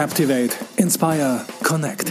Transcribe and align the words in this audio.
Captivate, 0.00 0.56
Inspire, 0.78 1.42
Connect. 1.62 2.10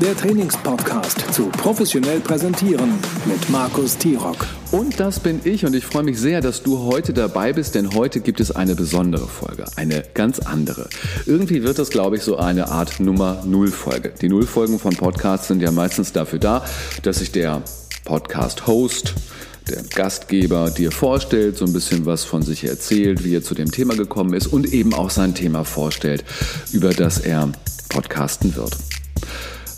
Der 0.00 0.16
Trainingspodcast 0.16 1.32
zu 1.32 1.44
professionell 1.50 2.18
präsentieren 2.18 2.94
mit 3.26 3.48
Markus 3.48 3.96
Tirock. 3.96 4.48
Und 4.72 4.98
das 4.98 5.20
bin 5.20 5.40
ich 5.44 5.64
und 5.64 5.76
ich 5.76 5.86
freue 5.86 6.02
mich 6.02 6.18
sehr, 6.18 6.40
dass 6.40 6.64
du 6.64 6.80
heute 6.80 7.12
dabei 7.12 7.52
bist, 7.52 7.76
denn 7.76 7.94
heute 7.94 8.18
gibt 8.18 8.40
es 8.40 8.50
eine 8.50 8.74
besondere 8.74 9.28
Folge, 9.28 9.66
eine 9.76 10.02
ganz 10.14 10.40
andere. 10.40 10.88
Irgendwie 11.26 11.62
wird 11.62 11.78
das, 11.78 11.90
glaube 11.90 12.16
ich, 12.16 12.22
so 12.24 12.38
eine 12.38 12.66
Art 12.70 12.98
Nummer 12.98 13.44
Null 13.46 13.68
Folge. 13.68 14.12
Die 14.20 14.28
Nullfolgen 14.28 14.80
von 14.80 14.96
Podcasts 14.96 15.46
sind 15.46 15.62
ja 15.62 15.70
meistens 15.70 16.12
dafür 16.12 16.40
da, 16.40 16.64
dass 17.04 17.20
sich 17.20 17.30
der 17.30 17.62
Podcast-Host 18.04 19.14
der 19.68 19.82
Gastgeber 19.94 20.70
dir 20.70 20.90
vorstellt, 20.90 21.56
so 21.56 21.64
ein 21.64 21.72
bisschen 21.72 22.06
was 22.06 22.24
von 22.24 22.42
sich 22.42 22.64
erzählt, 22.64 23.24
wie 23.24 23.34
er 23.34 23.42
zu 23.42 23.54
dem 23.54 23.70
Thema 23.70 23.94
gekommen 23.94 24.34
ist 24.34 24.46
und 24.46 24.72
eben 24.72 24.94
auch 24.94 25.10
sein 25.10 25.34
Thema 25.34 25.64
vorstellt, 25.64 26.24
über 26.72 26.90
das 26.90 27.18
er 27.18 27.50
podcasten 27.88 28.56
wird. 28.56 28.76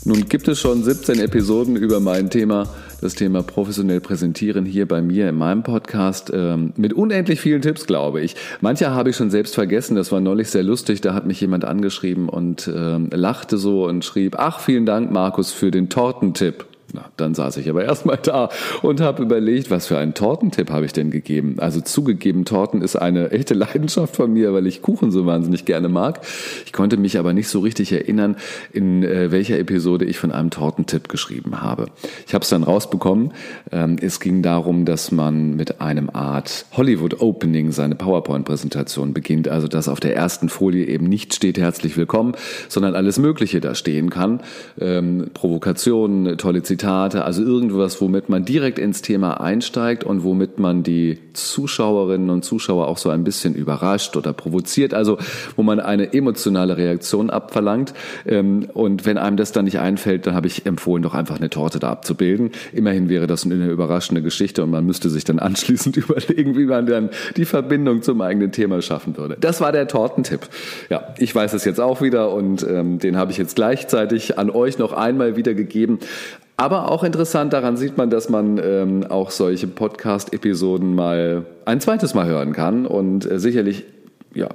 Nun 0.07 0.29
gibt 0.29 0.47
es 0.47 0.59
schon 0.59 0.83
17 0.83 1.19
Episoden 1.19 1.75
über 1.75 1.99
mein 1.99 2.29
Thema, 2.29 2.67
das 3.01 3.15
Thema 3.15 3.41
professionell 3.41 3.99
präsentieren 4.01 4.63
hier 4.63 4.87
bei 4.87 5.01
mir 5.01 5.27
in 5.29 5.35
meinem 5.35 5.63
Podcast 5.63 6.31
ähm, 6.33 6.73
mit 6.75 6.93
unendlich 6.93 7.41
vielen 7.41 7.63
Tipps, 7.63 7.87
glaube 7.87 8.21
ich. 8.21 8.35
Manche 8.61 8.91
habe 8.91 9.09
ich 9.09 9.15
schon 9.15 9.31
selbst 9.31 9.55
vergessen, 9.55 9.95
das 9.95 10.11
war 10.11 10.21
neulich 10.21 10.49
sehr 10.49 10.63
lustig, 10.63 11.01
da 11.01 11.15
hat 11.15 11.25
mich 11.25 11.41
jemand 11.41 11.65
angeschrieben 11.65 12.29
und 12.29 12.71
ähm, 12.73 13.09
lachte 13.11 13.57
so 13.57 13.85
und 13.85 14.05
schrieb, 14.05 14.35
ach 14.37 14.59
vielen 14.59 14.85
Dank 14.85 15.11
Markus 15.11 15.51
für 15.51 15.71
den 15.71 15.89
Tortentipp. 15.89 16.65
Na, 16.95 17.09
dann 17.17 17.35
saß 17.35 17.57
ich 17.57 17.69
aber 17.69 17.83
erstmal 17.83 18.17
da 18.23 18.47
und 18.81 19.01
habe 19.01 19.21
überlegt, 19.21 19.69
was 19.69 19.85
für 19.85 19.97
einen 19.97 20.13
Tortentipp 20.13 20.71
habe 20.71 20.85
ich 20.85 20.93
denn 20.93 21.11
gegeben. 21.11 21.57
Also 21.57 21.81
zugegeben, 21.81 22.45
Torten 22.45 22.81
ist 22.81 22.95
eine 22.95 23.31
echte 23.31 23.53
Leidenschaft 23.53 24.15
von 24.15 24.31
mir, 24.31 24.53
weil 24.53 24.65
ich 24.65 24.81
Kuchen 24.81 25.11
so 25.11 25.25
wahnsinnig 25.25 25.65
gerne 25.65 25.89
mag. 25.89 26.21
Ich 26.65 26.71
konnte 26.71 26.95
mich 26.95 27.19
aber 27.19 27.33
nicht 27.33 27.49
so 27.49 27.59
richtig 27.59 27.91
erinnern, 27.91 28.37
in 28.71 29.03
äh, 29.03 29.29
welcher 29.29 29.59
Episode 29.59 30.05
ich 30.05 30.17
von 30.17 30.31
einem 30.31 30.51
Tortentipp 30.51 31.09
geschrieben 31.09 31.61
habe. 31.61 31.87
Ich 32.27 32.33
habe 32.33 32.43
es 32.43 32.49
dann 32.49 32.63
rausbekommen. 32.63 33.33
Ähm, 33.73 33.97
es 33.99 34.21
ging 34.21 34.41
darum, 34.41 34.85
dass 34.85 35.11
man 35.11 35.57
mit 35.57 35.81
einem 35.81 36.09
Art 36.09 36.65
Hollywood 36.77 37.19
Opening 37.19 37.73
seine 37.73 37.95
PowerPoint-Präsentation 37.95 39.13
beginnt. 39.13 39.49
Also 39.49 39.67
dass 39.67 39.89
auf 39.89 39.99
der 39.99 40.15
ersten 40.15 40.47
Folie 40.47 40.85
eben 40.85 41.07
nicht 41.07 41.35
steht 41.35 41.57
herzlich 41.57 41.97
willkommen, 41.97 42.35
sondern 42.69 42.95
alles 42.95 43.19
Mögliche 43.19 43.59
da 43.59 43.75
stehen 43.75 44.09
kann. 44.09 44.39
Ähm, 44.79 45.31
Provokationen, 45.33 46.37
tolle 46.37 46.63
Zitate 46.63 46.84
Zitate, 46.85 47.25
also 47.25 47.41
irgendwas, 47.41 47.99
womit 47.99 48.29
man 48.29 48.45
direkt 48.45 48.77
ins 48.77 49.01
Thema 49.01 49.41
einsteigt 49.41 50.03
und 50.03 50.23
womit 50.23 50.59
man 50.59 50.83
die 50.83 51.17
Zuschauerinnen 51.33 52.29
und 52.29 52.45
Zuschauer 52.45 52.87
auch 52.87 52.99
so 52.99 53.09
ein 53.09 53.23
bisschen 53.23 53.55
überrascht 53.55 54.15
oder 54.15 54.33
provoziert, 54.33 54.93
also 54.93 55.17
wo 55.55 55.63
man 55.63 55.79
eine 55.79 56.13
emotionale 56.13 56.77
Reaktion 56.77 57.31
abverlangt. 57.31 57.95
Ähm, 58.27 58.67
und 58.75 59.07
wenn 59.07 59.17
einem 59.17 59.35
das 59.35 59.51
dann 59.51 59.65
nicht 59.65 59.79
einfällt, 59.79 60.27
dann 60.27 60.35
habe 60.35 60.45
ich 60.45 60.67
empfohlen, 60.67 61.01
doch 61.01 61.15
einfach 61.15 61.37
eine 61.37 61.49
Torte 61.49 61.79
da 61.79 61.89
abzubilden. 61.89 62.51
Immerhin 62.71 63.09
wäre 63.09 63.25
das 63.25 63.45
eine 63.45 63.67
überraschende 63.67 64.21
Geschichte 64.21 64.63
und 64.63 64.69
man 64.69 64.85
müsste 64.85 65.09
sich 65.09 65.23
dann 65.23 65.39
anschließend 65.39 65.97
überlegen, 65.97 66.55
wie 66.55 66.65
man 66.65 66.85
dann 66.85 67.09
die 67.35 67.45
Verbindung 67.45 68.03
zum 68.03 68.21
eigenen 68.21 68.51
Thema 68.51 68.83
schaffen 68.83 69.17
würde. 69.17 69.37
Das 69.39 69.59
war 69.59 69.71
der 69.71 69.87
Tortentipp. 69.87 70.41
Ja, 70.91 71.15
ich 71.17 71.33
weiß 71.33 71.53
es 71.53 71.65
jetzt 71.65 71.81
auch 71.81 72.03
wieder 72.03 72.31
und 72.31 72.61
ähm, 72.61 72.99
den 72.99 73.17
habe 73.17 73.31
ich 73.31 73.39
jetzt 73.39 73.55
gleichzeitig 73.55 74.37
an 74.37 74.51
euch 74.51 74.77
noch 74.77 74.93
einmal 74.93 75.35
wiedergegeben. 75.35 75.97
Aber 76.57 76.89
auch 76.89 77.03
interessant, 77.03 77.51
daran 77.51 77.75
sieht 77.75 77.97
man, 77.97 78.09
dass 78.09 78.29
man 78.29 78.59
ähm, 78.63 79.05
auch 79.09 79.29
solche 79.29 79.67
Podcast-Episoden 79.67 80.95
mal 80.95 81.45
ein 81.65 81.81
zweites 81.81 82.13
Mal 82.13 82.27
hören 82.27 82.53
kann 82.53 82.85
und 82.85 83.29
äh, 83.29 83.39
sicherlich, 83.39 83.83
ja, 84.33 84.47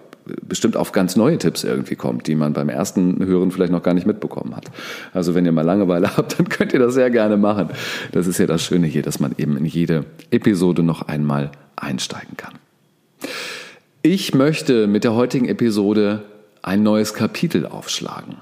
bestimmt 0.43 0.77
auf 0.77 0.93
ganz 0.93 1.17
neue 1.17 1.39
Tipps 1.39 1.65
irgendwie 1.65 1.97
kommt, 1.97 2.27
die 2.27 2.35
man 2.35 2.53
beim 2.53 2.69
ersten 2.69 3.25
Hören 3.25 3.51
vielleicht 3.51 3.73
noch 3.73 3.83
gar 3.83 3.95
nicht 3.95 4.07
mitbekommen 4.07 4.57
hat. 4.57 4.67
Also 5.13 5.35
wenn 5.35 5.45
ihr 5.45 5.53
mal 5.53 5.65
Langeweile 5.65 6.17
habt, 6.17 6.39
dann 6.39 6.49
könnt 6.49 6.73
ihr 6.73 6.79
das 6.79 6.95
sehr 6.95 7.11
gerne 7.11 7.37
machen. 7.37 7.69
Das 8.13 8.27
ist 8.27 8.39
ja 8.39 8.47
das 8.47 8.63
Schöne 8.63 8.87
hier, 8.87 9.03
dass 9.03 9.21
man 9.21 9.35
eben 9.37 9.57
in 9.57 9.67
jede 9.67 10.05
Episode 10.31 10.83
noch 10.83 11.03
einmal 11.03 11.51
einsteigen 11.77 12.37
kann. 12.37 12.55
Ich 14.03 14.35
möchte 14.35 14.87
mit 14.87 15.05
der 15.05 15.15
heutigen 15.15 15.49
Episode 15.49 16.23
ein 16.63 16.83
neues 16.83 17.13
Kapitel 17.13 17.67
aufschlagen. 17.67 18.37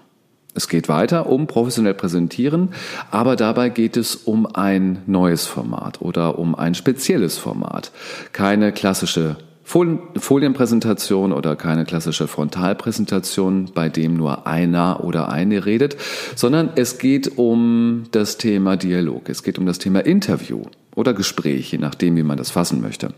Es 0.59 0.67
geht 0.67 0.89
weiter 0.89 1.29
um 1.29 1.47
professionell 1.47 1.95
präsentieren, 1.95 2.71
aber 3.13 3.37
dabei 3.37 3.69
geht 3.69 3.97
es 3.97 4.17
um 4.17 4.45
ein 4.45 5.03
neues 5.07 5.47
Format 5.47 6.03
oder 6.03 6.37
um 6.37 6.57
ein 6.57 6.75
spezielles 6.75 7.39
Format. 7.39 7.93
Keine 8.33 8.73
klassische 8.73 9.37
Folienpräsentation 9.63 11.33
oder 11.33 11.55
keine 11.55 11.85
klassische 11.85 12.27
Frontalpräsentation, 12.27 13.71
bei 13.73 13.89
dem 13.89 14.15
nur 14.15 14.49
einer 14.49 15.05
oder 15.05 15.29
eine 15.29 15.65
redet, 15.65 15.97
sondern 16.35 16.71
es 16.75 16.99
geht 16.99 17.39
um 17.39 18.07
das 18.11 18.37
Thema 18.37 18.77
Dialog, 18.77 19.29
es 19.29 19.45
geht 19.45 19.61
um 19.61 19.67
das 19.67 19.79
Thema 19.79 20.01
Interview 20.01 20.63
oder 20.99 21.15
Gespräch, 21.15 21.71
je 21.71 21.79
nachdem, 21.79 22.17
wie 22.17 22.25
man 22.25 22.37
das 22.37 22.51
fassen 22.51 22.81
möchte. 22.81 23.11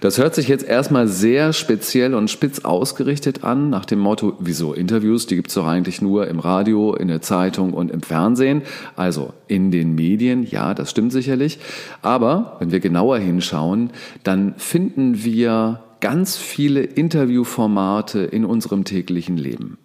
Das 0.00 0.16
hört 0.16 0.34
sich 0.34 0.48
jetzt 0.48 0.66
erstmal 0.66 1.06
sehr 1.06 1.52
speziell 1.52 2.14
und 2.14 2.30
spitz 2.30 2.60
ausgerichtet 2.60 3.44
an, 3.44 3.68
nach 3.68 3.84
dem 3.84 3.98
Motto, 3.98 4.38
wieso 4.40 4.72
Interviews, 4.72 5.26
die 5.26 5.36
gibt 5.36 5.48
es 5.48 5.54
doch 5.54 5.66
eigentlich 5.66 6.00
nur 6.00 6.28
im 6.28 6.38
Radio, 6.38 6.94
in 6.94 7.08
der 7.08 7.20
Zeitung 7.20 7.74
und 7.74 7.90
im 7.90 8.00
Fernsehen, 8.00 8.62
also 8.96 9.34
in 9.48 9.70
den 9.70 9.94
Medien, 9.94 10.44
ja, 10.44 10.72
das 10.72 10.90
stimmt 10.90 11.12
sicherlich. 11.12 11.58
Aber 12.00 12.56
wenn 12.58 12.72
wir 12.72 12.80
genauer 12.80 13.18
hinschauen, 13.18 13.90
dann 14.24 14.54
finden 14.56 15.22
wir 15.22 15.82
ganz 16.00 16.38
viele 16.38 16.80
Interviewformate 16.80 18.20
in 18.20 18.46
unserem 18.46 18.84
täglichen 18.84 19.36
Leben. 19.36 19.76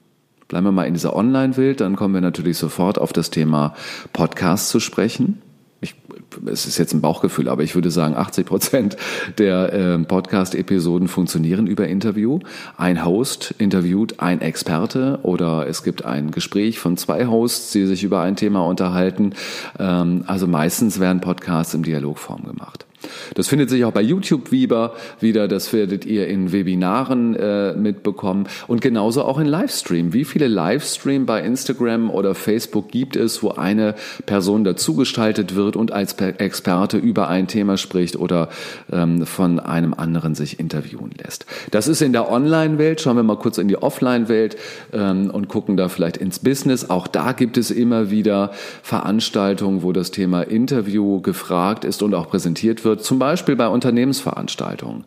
Bleiben 0.47 0.67
wir 0.67 0.71
mal 0.71 0.87
in 0.87 0.93
dieser 0.93 1.13
Online-Welt, 1.17 1.81
dann 1.81 1.97
kommen 1.97 2.13
wir 2.13 2.21
natürlich 2.21 2.57
sofort 2.57 2.97
auf 2.97 3.11
das 3.11 3.29
Thema 3.29 3.73
Podcast 4.13 4.69
zu 4.69 4.79
sprechen 4.79 5.41
ich, 5.85 5.95
es 6.45 6.65
ist 6.65 6.77
jetzt 6.77 6.93
ein 6.93 7.01
Bauchgefühl, 7.01 7.47
aber 7.47 7.63
ich 7.63 7.75
würde 7.75 7.91
sagen, 7.91 8.15
80 8.15 8.45
Prozent 8.45 8.97
der 9.37 9.73
äh, 9.73 9.97
Podcast-Episoden 9.99 11.07
funktionieren 11.07 11.67
über 11.67 11.87
Interview. 11.87 12.39
Ein 12.77 13.05
Host 13.05 13.55
interviewt 13.57 14.19
ein 14.19 14.41
Experte 14.41 15.19
oder 15.23 15.67
es 15.67 15.83
gibt 15.83 16.03
ein 16.03 16.31
Gespräch 16.31 16.79
von 16.79 16.97
zwei 16.97 17.27
Hosts, 17.27 17.71
die 17.71 17.85
sich 17.85 18.03
über 18.03 18.21
ein 18.21 18.35
Thema 18.35 18.65
unterhalten. 18.65 19.33
Ähm, 19.79 20.23
also 20.27 20.47
meistens 20.47 20.99
werden 20.99 21.21
Podcasts 21.21 21.73
im 21.73 21.83
Dialogform 21.83 22.43
gemacht. 22.43 22.84
Das 23.33 23.47
findet 23.47 23.69
sich 23.69 23.85
auch 23.85 23.91
bei 23.91 24.01
YouTube 24.01 24.51
wieder, 24.51 24.93
das 25.21 25.73
werdet 25.73 26.05
ihr 26.05 26.27
in 26.27 26.51
Webinaren 26.51 27.35
äh, 27.35 27.73
mitbekommen 27.73 28.47
und 28.67 28.81
genauso 28.81 29.23
auch 29.23 29.39
in 29.39 29.47
Livestream. 29.47 30.13
Wie 30.13 30.25
viele 30.25 30.47
Livestream 30.47 31.25
bei 31.25 31.41
Instagram 31.41 32.09
oder 32.09 32.35
Facebook 32.35 32.89
gibt 32.89 33.15
es, 33.15 33.43
wo 33.43 33.51
eine 33.51 33.95
Person 34.25 34.63
dazugestaltet 34.63 35.55
wird 35.55 35.75
und 35.75 35.91
als 35.91 36.13
Experte 36.13 36.97
über 36.97 37.27
ein 37.27 37.47
Thema 37.47 37.77
spricht 37.77 38.15
oder 38.15 38.49
ähm, 38.91 39.25
von 39.25 39.59
einem 39.59 39.93
anderen 39.93 40.35
sich 40.35 40.59
interviewen 40.59 41.11
lässt? 41.23 41.45
Das 41.71 41.87
ist 41.87 42.01
in 42.01 42.13
der 42.13 42.31
Online-Welt. 42.31 43.01
Schauen 43.01 43.17
wir 43.17 43.23
mal 43.23 43.37
kurz 43.37 43.57
in 43.57 43.67
die 43.67 43.77
Offline-Welt 43.77 44.57
ähm, 44.93 45.29
und 45.29 45.47
gucken 45.47 45.77
da 45.77 45.89
vielleicht 45.89 46.17
ins 46.17 46.39
Business. 46.39 46.89
Auch 46.89 47.07
da 47.07 47.31
gibt 47.31 47.57
es 47.57 47.71
immer 47.71 48.11
wieder 48.11 48.51
Veranstaltungen, 48.83 49.83
wo 49.83 49.91
das 49.91 50.11
Thema 50.11 50.41
Interview 50.41 51.21
gefragt 51.21 51.85
ist 51.85 52.03
und 52.03 52.13
auch 52.13 52.29
präsentiert 52.29 52.85
wird 52.85 52.94
zum 52.95 53.19
Beispiel 53.19 53.55
bei 53.55 53.67
Unternehmensveranstaltungen. 53.67 55.03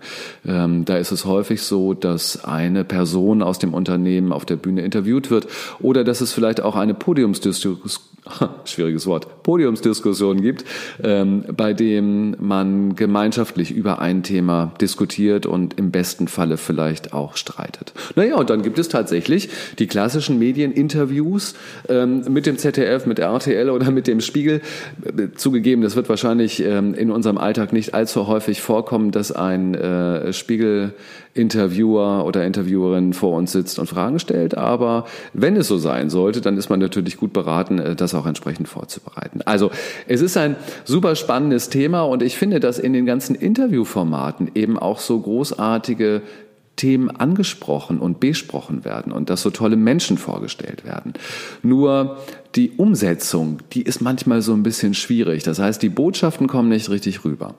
Ähm, 0.46 0.84
da 0.84 0.96
ist 0.96 1.12
es 1.12 1.24
häufig 1.24 1.62
so, 1.62 1.94
dass 1.94 2.44
eine 2.44 2.84
Person 2.84 3.42
aus 3.42 3.58
dem 3.58 3.74
Unternehmen 3.74 4.32
auf 4.32 4.44
der 4.44 4.56
Bühne 4.56 4.82
interviewt 4.82 5.30
wird 5.30 5.46
oder 5.80 6.04
dass 6.04 6.20
es 6.20 6.32
vielleicht 6.32 6.60
auch 6.60 6.76
eine 6.76 6.94
Podiumsdiskussion 6.94 8.08
schwieriges 8.64 9.06
Wort, 9.06 9.42
Podiumsdiskussion 9.42 10.40
gibt, 10.40 10.64
ähm, 11.02 11.44
bei 11.56 11.72
dem 11.72 12.36
man 12.38 12.96
gemeinschaftlich 12.96 13.70
über 13.70 14.00
ein 14.00 14.22
Thema 14.22 14.72
diskutiert 14.80 15.46
und 15.46 15.78
im 15.78 15.90
besten 15.90 16.28
Falle 16.28 16.56
vielleicht 16.56 17.12
auch 17.12 17.36
streitet. 17.36 17.92
Naja, 18.16 18.36
und 18.36 18.50
dann 18.50 18.62
gibt 18.62 18.78
es 18.78 18.88
tatsächlich 18.88 19.48
die 19.78 19.86
klassischen 19.86 20.38
Medieninterviews 20.38 21.54
ähm, 21.88 22.24
mit 22.28 22.46
dem 22.46 22.58
ZDF, 22.58 23.06
mit 23.06 23.18
RTL 23.18 23.70
oder 23.70 23.90
mit 23.90 24.06
dem 24.06 24.20
Spiegel. 24.20 24.60
Zugegeben, 25.36 25.82
das 25.82 25.96
wird 25.96 26.08
wahrscheinlich 26.08 26.62
ähm, 26.64 26.94
in 26.94 27.10
unserem 27.10 27.38
Alltag 27.38 27.72
nicht 27.72 27.94
allzu 27.94 28.26
häufig 28.26 28.60
vorkommen, 28.60 29.10
dass 29.10 29.32
ein 29.32 29.74
äh, 29.74 30.32
Spiegel 30.32 30.94
Interviewer 31.38 32.24
oder 32.24 32.44
Interviewerin 32.44 33.12
vor 33.12 33.36
uns 33.36 33.52
sitzt 33.52 33.78
und 33.78 33.86
Fragen 33.86 34.18
stellt. 34.18 34.56
Aber 34.56 35.06
wenn 35.32 35.56
es 35.56 35.68
so 35.68 35.78
sein 35.78 36.10
sollte, 36.10 36.40
dann 36.40 36.56
ist 36.56 36.68
man 36.68 36.80
natürlich 36.80 37.16
gut 37.16 37.32
beraten, 37.32 37.78
äh, 37.78 37.96
das 37.96 38.14
auch 38.18 38.26
entsprechend 38.26 38.68
vorzubereiten. 38.68 39.40
Also 39.42 39.70
es 40.06 40.20
ist 40.20 40.36
ein 40.36 40.56
super 40.84 41.16
spannendes 41.16 41.68
Thema 41.68 42.02
und 42.02 42.22
ich 42.22 42.36
finde, 42.36 42.60
dass 42.60 42.78
in 42.78 42.92
den 42.92 43.06
ganzen 43.06 43.34
Interviewformaten 43.34 44.50
eben 44.54 44.78
auch 44.78 44.98
so 44.98 45.18
großartige 45.18 46.22
Themen 46.76 47.10
angesprochen 47.10 47.98
und 47.98 48.20
besprochen 48.20 48.84
werden 48.84 49.12
und 49.12 49.30
dass 49.30 49.42
so 49.42 49.50
tolle 49.50 49.76
Menschen 49.76 50.16
vorgestellt 50.16 50.84
werden. 50.84 51.14
Nur 51.62 52.18
die 52.54 52.70
Umsetzung, 52.76 53.58
die 53.72 53.82
ist 53.82 54.00
manchmal 54.00 54.42
so 54.42 54.52
ein 54.52 54.62
bisschen 54.62 54.94
schwierig. 54.94 55.42
Das 55.42 55.58
heißt, 55.58 55.82
die 55.82 55.88
Botschaften 55.88 56.46
kommen 56.46 56.68
nicht 56.68 56.88
richtig 56.90 57.24
rüber. 57.24 57.54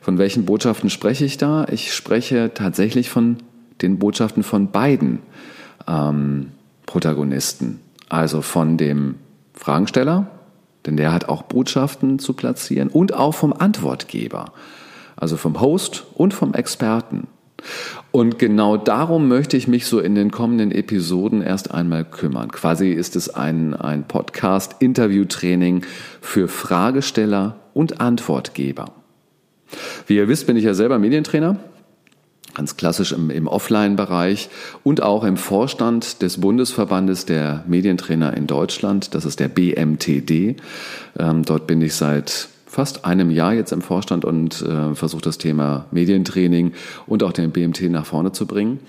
Von 0.00 0.18
welchen 0.18 0.44
Botschaften 0.46 0.88
spreche 0.88 1.24
ich 1.24 1.36
da? 1.36 1.66
Ich 1.70 1.92
spreche 1.92 2.52
tatsächlich 2.54 3.10
von 3.10 3.38
den 3.82 3.98
Botschaften 3.98 4.42
von 4.42 4.70
beiden. 4.70 5.18
ähm, 5.86 6.52
Protagonisten. 6.86 7.80
Also 8.08 8.40
von 8.40 8.78
dem 8.78 9.16
Fragensteller, 9.56 10.28
denn 10.86 10.96
der 10.96 11.12
hat 11.12 11.28
auch 11.28 11.42
Botschaften 11.42 12.18
zu 12.18 12.34
platzieren, 12.34 12.88
und 12.88 13.14
auch 13.14 13.34
vom 13.34 13.52
Antwortgeber, 13.52 14.52
also 15.16 15.36
vom 15.36 15.60
Host 15.60 16.04
und 16.14 16.34
vom 16.34 16.54
Experten. 16.54 17.26
Und 18.12 18.38
genau 18.38 18.76
darum 18.76 19.28
möchte 19.28 19.56
ich 19.56 19.66
mich 19.66 19.86
so 19.86 19.98
in 19.98 20.14
den 20.14 20.30
kommenden 20.30 20.70
Episoden 20.70 21.42
erst 21.42 21.72
einmal 21.72 22.04
kümmern. 22.04 22.52
Quasi 22.52 22.90
ist 22.92 23.16
es 23.16 23.34
ein, 23.34 23.74
ein 23.74 24.06
Podcast-Interview-Training 24.06 25.84
für 26.20 26.48
Fragesteller 26.48 27.56
und 27.74 28.00
Antwortgeber. 28.00 28.92
Wie 30.06 30.16
ihr 30.16 30.28
wisst, 30.28 30.46
bin 30.46 30.56
ich 30.56 30.64
ja 30.64 30.74
selber 30.74 30.98
Medientrainer 30.98 31.56
ganz 32.56 32.78
klassisch 32.78 33.12
im, 33.12 33.28
im 33.28 33.48
Offline-Bereich 33.48 34.48
und 34.82 35.02
auch 35.02 35.24
im 35.24 35.36
Vorstand 35.36 36.22
des 36.22 36.40
Bundesverbandes 36.40 37.26
der 37.26 37.62
Medientrainer 37.66 38.34
in 38.34 38.46
Deutschland. 38.46 39.14
Das 39.14 39.26
ist 39.26 39.40
der 39.40 39.48
BMTD. 39.48 40.56
Ähm, 41.18 41.42
dort 41.44 41.66
bin 41.66 41.82
ich 41.82 41.94
seit 41.94 42.48
fast 42.64 43.04
einem 43.04 43.30
Jahr 43.30 43.52
jetzt 43.52 43.72
im 43.72 43.82
Vorstand 43.82 44.24
und 44.24 44.62
äh, 44.62 44.94
versuche 44.94 45.22
das 45.22 45.36
Thema 45.36 45.86
Medientraining 45.90 46.72
und 47.06 47.22
auch 47.22 47.32
den 47.32 47.50
BMT 47.50 47.82
nach 47.90 48.06
vorne 48.06 48.32
zu 48.32 48.46
bringen. 48.46 48.80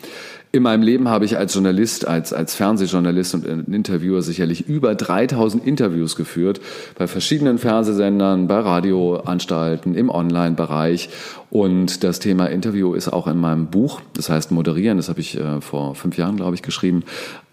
In 0.53 0.63
meinem 0.63 0.81
Leben 0.81 1.09
habe 1.09 1.25
ich 1.25 1.37
als 1.37 1.53
Journalist, 1.53 2.07
als, 2.07 2.31
als 2.31 2.55
Fernsehjournalist 2.55 3.35
und 3.35 3.45
Interviewer 3.73 4.21
sicherlich 4.21 4.67
über 4.67 4.95
3000 4.95 5.65
Interviews 5.65 6.15
geführt 6.15 6.61
bei 6.97 7.07
verschiedenen 7.07 7.57
Fernsehsendern, 7.57 8.47
bei 8.47 8.59
Radioanstalten, 8.59 9.93
im 9.93 10.09
Online-Bereich. 10.09 11.09
Und 11.49 12.03
das 12.03 12.19
Thema 12.19 12.45
Interview 12.47 12.93
ist 12.93 13.09
auch 13.09 13.27
in 13.27 13.37
meinem 13.37 13.67
Buch, 13.67 14.01
das 14.13 14.29
heißt 14.29 14.51
Moderieren, 14.51 14.97
das 14.97 15.09
habe 15.09 15.19
ich 15.19 15.37
äh, 15.37 15.59
vor 15.59 15.95
fünf 15.95 16.17
Jahren, 16.17 16.37
glaube 16.37 16.55
ich, 16.55 16.61
geschrieben, 16.61 17.03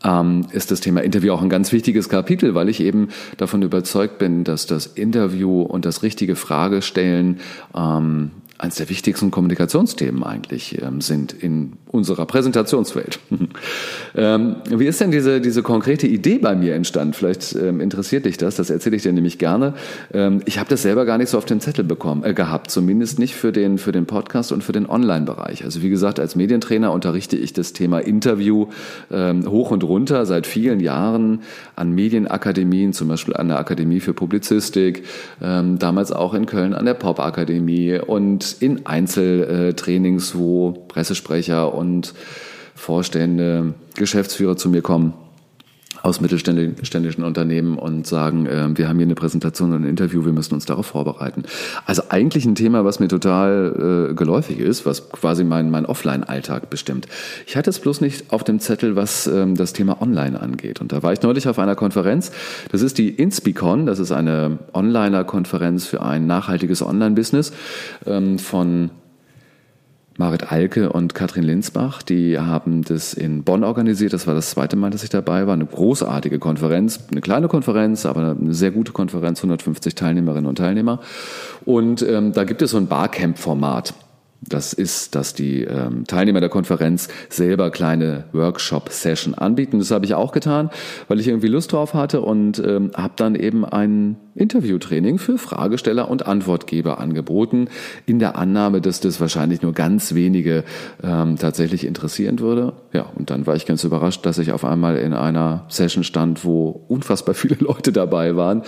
ähm, 0.05 0.47
ist 0.53 0.71
das 0.71 0.81
Thema 0.81 1.03
Interview 1.03 1.33
auch 1.33 1.43
ein 1.43 1.49
ganz 1.49 1.73
wichtiges 1.73 2.09
Kapitel, 2.09 2.55
weil 2.55 2.69
ich 2.69 2.81
eben 2.81 3.09
davon 3.39 3.63
überzeugt 3.63 4.19
bin, 4.19 4.45
dass 4.45 4.67
das 4.67 4.87
Interview 4.87 5.63
und 5.63 5.85
das 5.85 6.03
richtige 6.03 6.37
Fragestellen 6.37 7.41
ähm, 7.77 8.31
eines 8.59 8.77
der 8.77 8.89
wichtigsten 8.89 9.31
Kommunikationsthemen 9.31 10.23
eigentlich 10.23 10.81
ähm, 10.81 11.01
sind 11.01 11.33
in 11.33 11.73
unserer 11.89 12.25
Präsentationswelt. 12.25 13.19
ähm, 14.15 14.57
wie 14.69 14.87
ist 14.87 15.01
denn 15.01 15.11
diese, 15.11 15.41
diese 15.41 15.63
konkrete 15.63 16.07
Idee 16.07 16.39
bei 16.39 16.55
mir 16.55 16.75
entstanden? 16.75 17.15
Vielleicht 17.15 17.55
ähm, 17.57 17.81
interessiert 17.81 18.27
dich 18.27 18.37
das, 18.37 18.57
das 18.57 18.71
erzähle 18.71 18.97
ich 18.97 19.03
dir 19.03 19.13
nämlich 19.13 19.39
gerne. 19.39 19.75
Ähm, 20.13 20.41
ich 20.45 20.59
habe 20.59 20.69
das 20.69 20.83
selber 20.83 21.05
gar 21.05 21.19
nicht 21.19 21.31
so 21.31 21.39
auf 21.39 21.45
den 21.45 21.61
Zettel 21.61 21.85
bekommen, 21.85 22.23
äh, 22.25 22.33
gehabt, 22.33 22.71
zumindest 22.71 23.19
nicht 23.19 23.35
für 23.35 23.51
den, 23.51 23.79
für 23.79 23.93
den 23.93 24.07
Podcast 24.07 24.53
und 24.53 24.63
für 24.63 24.73
den 24.73 24.89
Online-Bereich. 24.89 25.65
Also 25.65 25.83
wie 25.83 25.91
gesagt, 25.91 26.21
als 26.21 26.37
Medientrainer 26.37 26.93
unterrichte 26.93 27.37
ich 27.37 27.53
das 27.53 27.73
Thema 27.73 27.99
Interview 27.99 28.69
ähm, 29.11 29.51
hoch 29.51 29.73
und 29.73 29.83
runter 29.83 30.27
seit 30.27 30.47
vielen 30.47 30.79
Jahren 30.79 31.41
an 31.75 31.93
Medienakademien, 31.93 32.93
zum 32.93 33.09
Beispiel 33.09 33.35
an 33.35 33.49
der 33.49 33.59
Akademie 33.59 34.01
für 34.01 34.15
Publizistik, 34.15 35.05
ähm, 35.43 35.79
damals 35.79 36.13
auch 36.13 36.35
in 36.35 36.47
Köln 36.47 36.73
an 36.73 36.85
der 36.85 36.95
Pop-Akademie 36.95 37.99
und 37.99 38.44
in 38.53 38.87
Einzeltrainings, 38.87 40.37
wo 40.37 40.73
Pressesprecher 40.89 41.75
und 41.75 42.15
Vorstände, 42.75 43.75
Geschäftsführer 43.95 44.57
zu 44.57 44.69
mir 44.69 44.83
kommen 44.83 45.15
aus 46.05 46.21
mittelständischen 46.21 47.25
Unternehmen 47.25 47.79
und 47.79 48.07
sagen, 48.07 48.45
äh, 48.45 48.69
wir 48.77 48.89
haben 48.89 48.99
hier 48.99 49.07
eine 49.07 49.15
Präsentation 49.15 49.73
und 49.73 49.85
ein 49.85 49.89
Interview, 49.89 50.27
wir 50.27 50.35
müssen 50.35 50.53
uns 50.53 50.67
darauf 50.67 50.85
vorbereiten. 50.85 51.45
Also 51.87 52.03
eigentlich 52.11 52.45
ein 52.45 52.55
Thema, 52.55 52.85
was 52.85 53.01
mir 53.01 53.09
total 53.09 54.11
äh, 54.11 54.15
geläufig 54.15 54.59
ist, 54.59 54.85
was 54.85 55.09
quasi 55.09 55.45
mein, 55.45 55.71
mein 55.71 55.87
Offline-Alltag 55.87 56.69
bestimmt. 56.69 57.09
Ich 57.47 57.57
hatte 57.57 57.71
es 57.71 57.79
bloß 57.79 58.03
nicht 58.03 58.31
auf 58.35 58.45
dem 58.45 58.61
Zettel, 58.61 58.97
was 58.97 59.27
ähm, 59.27 59.55
das 59.55 59.73
Thema 59.73 60.03
Online 60.03 60.39
angeht. 60.39 60.83
Und 60.83 60.93
da 60.93 61.03
war 61.03 61.15
ich 61.15 61.23
neulich 61.23 61.49
auf 61.49 61.59
einer 61.59 61.75
Konferenz. 61.75 62.33
Das 62.71 62.83
ist 62.83 62.99
die 62.99 63.09
Inspicon, 63.09 63.87
das 63.87 63.99
ist 63.99 64.13
eine 64.13 64.59
Onliner-Konferenz 64.75 65.87
für 65.87 66.03
ein 66.03 66.27
nachhaltiges 66.27 66.83
Online-Business 66.83 67.55
ähm, 68.05 68.39
von 68.39 68.91
Marit 70.17 70.53
Alke 70.53 70.93
und 70.93 71.15
Katrin 71.15 71.43
Linsbach, 71.43 72.03
die 72.03 72.39
haben 72.39 72.83
das 72.83 73.15
in 73.15 73.43
Bonn 73.43 73.65
organisiert. 73.65 74.13
Das 74.13 74.27
war 74.29 74.35
das 74.35 74.51
zweite 74.51 74.77
Mal, 74.77 74.91
dass 74.91 75.03
ich 75.03 75.11
dabei 75.11 75.47
war. 75.47 75.55
Eine 75.55 75.67
großartige 75.67 76.39
Konferenz, 76.39 77.01
eine 77.11 77.21
kleine 77.21 77.49
Konferenz, 77.49 78.07
aber 78.07 78.37
eine 78.41 78.55
sehr 78.55 78.71
gute 78.71 78.93
Konferenz, 78.93 79.41
150 79.41 79.97
Teilnehmerinnen 79.97 80.47
und 80.47 80.59
Teilnehmer. 80.59 81.01
Und 81.65 82.03
ähm, 82.03 82.33
da 82.33 82.45
gibt 82.45 82.63
es 82.63 82.71
so 82.71 82.77
ein 82.77 82.87
Barcamp-Format. 82.87 83.95
Das 84.49 84.73
ist, 84.73 85.15
dass 85.15 85.35
die 85.35 85.63
ähm, 85.63 86.05
Teilnehmer 86.07 86.41
der 86.41 86.49
Konferenz 86.49 87.09
selber 87.29 87.71
kleine 87.71 88.25
Workshop-Session 88.33 89.35
anbieten. 89.35 89.79
Das 89.79 89.91
habe 89.91 90.05
ich 90.05 90.15
auch 90.15 90.33
getan, 90.33 90.71
weil 91.09 91.21
ich 91.21 91.29
irgendwie 91.29 91.49
Lust 91.49 91.73
drauf 91.73 91.95
hatte 91.95 92.21
und 92.21 92.59
ähm, 92.59 92.91
habe 92.95 93.15
dann 93.17 93.35
eben 93.35 93.65
ein 93.65 94.17
Interviewtraining 94.35 95.19
für 95.19 95.39
Fragesteller 95.39 96.11
und 96.11 96.27
Antwortgeber 96.27 96.99
angeboten, 96.99 97.69
in 98.07 98.19
der 98.19 98.37
Annahme, 98.37 98.81
dass 98.81 99.01
das 99.01 99.21
wahrscheinlich 99.21 99.63
nur 99.63 99.73
ganz 99.73 100.15
wenige 100.15 100.65
ähm, 101.03 101.37
tatsächlich 101.37 101.87
interessieren 101.87 102.41
würde. 102.41 102.73
Ja, 102.93 103.07
und 103.15 103.31
dann 103.31 103.47
war 103.47 103.55
ich 103.55 103.67
ganz 103.67 103.85
überrascht, 103.85 104.27
dass 104.27 104.39
ich 104.39 104.53
auf 104.53 104.65
einmal 104.65 104.97
in 104.97 105.13
einer 105.15 105.65
Session 105.69 106.05
stand, 106.05 106.45
wo 106.45 106.85
unfassbar 106.89 107.35
viele 107.35 107.57
Leute 107.61 107.93
dabei 107.93 108.37
waren 108.37 108.63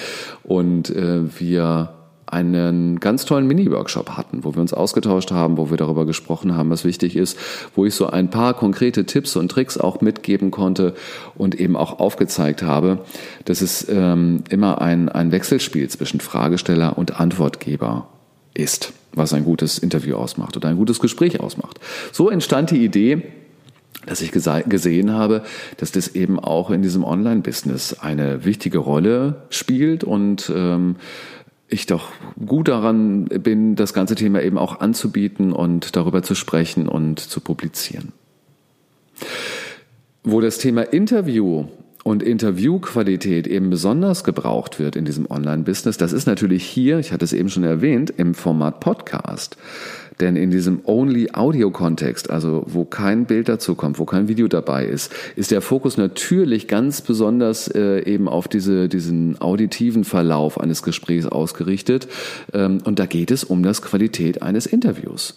und 0.44 0.90
äh, 0.90 1.22
wir 1.38 1.95
einen 2.26 2.98
ganz 2.98 3.24
tollen 3.24 3.46
Mini-Workshop 3.46 4.10
hatten, 4.10 4.42
wo 4.42 4.54
wir 4.54 4.60
uns 4.60 4.74
ausgetauscht 4.74 5.30
haben, 5.30 5.56
wo 5.56 5.70
wir 5.70 5.76
darüber 5.76 6.06
gesprochen 6.06 6.56
haben, 6.56 6.70
was 6.70 6.84
wichtig 6.84 7.16
ist, 7.16 7.38
wo 7.74 7.86
ich 7.86 7.94
so 7.94 8.08
ein 8.08 8.30
paar 8.30 8.54
konkrete 8.54 9.06
Tipps 9.06 9.36
und 9.36 9.50
Tricks 9.50 9.78
auch 9.78 10.00
mitgeben 10.00 10.50
konnte 10.50 10.94
und 11.36 11.54
eben 11.54 11.76
auch 11.76 12.00
aufgezeigt 12.00 12.62
habe, 12.62 12.98
dass 13.44 13.60
es 13.60 13.88
ähm, 13.88 14.42
immer 14.50 14.80
ein, 14.80 15.08
ein 15.08 15.30
Wechselspiel 15.30 15.88
zwischen 15.88 16.20
Fragesteller 16.20 16.98
und 16.98 17.20
Antwortgeber 17.20 18.08
ist, 18.54 18.92
was 19.12 19.32
ein 19.32 19.44
gutes 19.44 19.78
Interview 19.78 20.16
ausmacht 20.16 20.56
oder 20.56 20.68
ein 20.68 20.76
gutes 20.76 20.98
Gespräch 20.98 21.40
ausmacht. 21.40 21.78
So 22.10 22.28
entstand 22.30 22.70
die 22.70 22.84
Idee, 22.84 23.22
dass 24.06 24.20
ich 24.20 24.30
gesehen 24.30 25.12
habe, 25.12 25.42
dass 25.78 25.92
das 25.92 26.14
eben 26.14 26.38
auch 26.38 26.70
in 26.70 26.82
diesem 26.82 27.04
Online-Business 27.04 27.94
eine 27.94 28.44
wichtige 28.44 28.78
Rolle 28.78 29.42
spielt 29.50 30.04
und 30.04 30.50
ähm, 30.54 30.96
ich 31.68 31.86
doch 31.86 32.12
gut 32.44 32.68
daran 32.68 33.24
bin, 33.24 33.74
das 33.74 33.92
ganze 33.92 34.14
Thema 34.14 34.42
eben 34.42 34.58
auch 34.58 34.80
anzubieten 34.80 35.52
und 35.52 35.96
darüber 35.96 36.22
zu 36.22 36.34
sprechen 36.34 36.88
und 36.88 37.18
zu 37.18 37.40
publizieren. 37.40 38.12
Wo 40.22 40.40
das 40.40 40.58
Thema 40.58 40.82
Interview 40.82 41.66
und 42.06 42.22
Interviewqualität 42.22 43.48
eben 43.48 43.68
besonders 43.68 44.22
gebraucht 44.22 44.78
wird 44.78 44.94
in 44.94 45.04
diesem 45.04 45.28
Online-Business, 45.28 45.96
das 45.96 46.12
ist 46.12 46.28
natürlich 46.28 46.62
hier, 46.62 47.00
ich 47.00 47.10
hatte 47.10 47.24
es 47.24 47.32
eben 47.32 47.48
schon 47.48 47.64
erwähnt, 47.64 48.10
im 48.16 48.34
Format 48.34 48.78
Podcast. 48.78 49.56
Denn 50.20 50.36
in 50.36 50.52
diesem 50.52 50.82
Only-Audio-Kontext, 50.84 52.30
also 52.30 52.62
wo 52.68 52.84
kein 52.84 53.26
Bild 53.26 53.48
dazu 53.48 53.74
kommt, 53.74 53.98
wo 53.98 54.04
kein 54.04 54.28
Video 54.28 54.46
dabei 54.46 54.86
ist, 54.86 55.12
ist 55.34 55.50
der 55.50 55.60
Fokus 55.60 55.96
natürlich 55.96 56.68
ganz 56.68 57.00
besonders 57.00 57.66
äh, 57.66 58.04
eben 58.04 58.28
auf 58.28 58.46
diese, 58.46 58.88
diesen 58.88 59.40
auditiven 59.40 60.04
Verlauf 60.04 60.60
eines 60.60 60.84
Gesprächs 60.84 61.26
ausgerichtet. 61.26 62.06
Ähm, 62.52 62.78
und 62.84 63.00
da 63.00 63.06
geht 63.06 63.32
es 63.32 63.42
um 63.42 63.64
das 63.64 63.82
Qualität 63.82 64.42
eines 64.42 64.66
Interviews. 64.66 65.34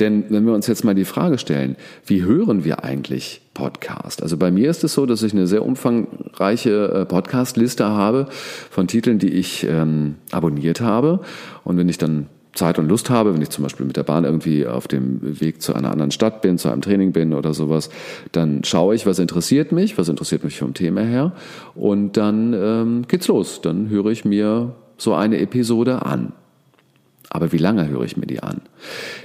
Denn 0.00 0.24
wenn 0.28 0.46
wir 0.46 0.54
uns 0.54 0.66
jetzt 0.66 0.84
mal 0.84 0.94
die 0.94 1.04
Frage 1.04 1.38
stellen, 1.38 1.76
wie 2.06 2.22
hören 2.22 2.64
wir 2.64 2.84
eigentlich 2.84 3.40
Podcast? 3.54 4.22
Also 4.22 4.36
bei 4.36 4.50
mir 4.50 4.70
ist 4.70 4.84
es 4.84 4.94
so, 4.94 5.06
dass 5.06 5.22
ich 5.22 5.32
eine 5.32 5.46
sehr 5.46 5.64
umfangreiche 5.64 6.92
äh, 6.92 7.04
Podcast-Liste 7.04 7.86
habe 7.86 8.26
von 8.70 8.86
Titeln, 8.86 9.18
die 9.18 9.30
ich 9.30 9.64
ähm, 9.64 10.16
abonniert 10.30 10.80
habe. 10.80 11.20
Und 11.64 11.76
wenn 11.76 11.88
ich 11.88 11.98
dann 11.98 12.26
Zeit 12.58 12.78
und 12.78 12.88
Lust 12.88 13.08
habe, 13.08 13.32
wenn 13.32 13.40
ich 13.40 13.50
zum 13.50 13.62
Beispiel 13.62 13.86
mit 13.86 13.96
der 13.96 14.02
Bahn 14.02 14.24
irgendwie 14.24 14.66
auf 14.66 14.88
dem 14.88 15.40
Weg 15.40 15.62
zu 15.62 15.74
einer 15.74 15.90
anderen 15.92 16.10
Stadt 16.10 16.42
bin, 16.42 16.58
zu 16.58 16.68
einem 16.68 16.82
Training 16.82 17.12
bin 17.12 17.32
oder 17.32 17.54
sowas, 17.54 17.88
dann 18.32 18.64
schaue 18.64 18.94
ich, 18.94 19.06
was 19.06 19.18
interessiert 19.18 19.72
mich, 19.72 19.96
was 19.96 20.08
interessiert 20.08 20.44
mich 20.44 20.58
vom 20.58 20.74
Thema 20.74 21.02
her 21.02 21.32
und 21.74 22.16
dann 22.16 22.54
ähm, 22.54 23.04
geht's 23.06 23.28
los. 23.28 23.60
Dann 23.62 23.88
höre 23.88 24.06
ich 24.06 24.24
mir 24.24 24.74
so 24.96 25.14
eine 25.14 25.38
Episode 25.38 26.04
an. 26.04 26.32
Aber 27.30 27.52
wie 27.52 27.58
lange 27.58 27.88
höre 27.88 28.04
ich 28.04 28.16
mir 28.16 28.26
die 28.26 28.42
an? 28.42 28.62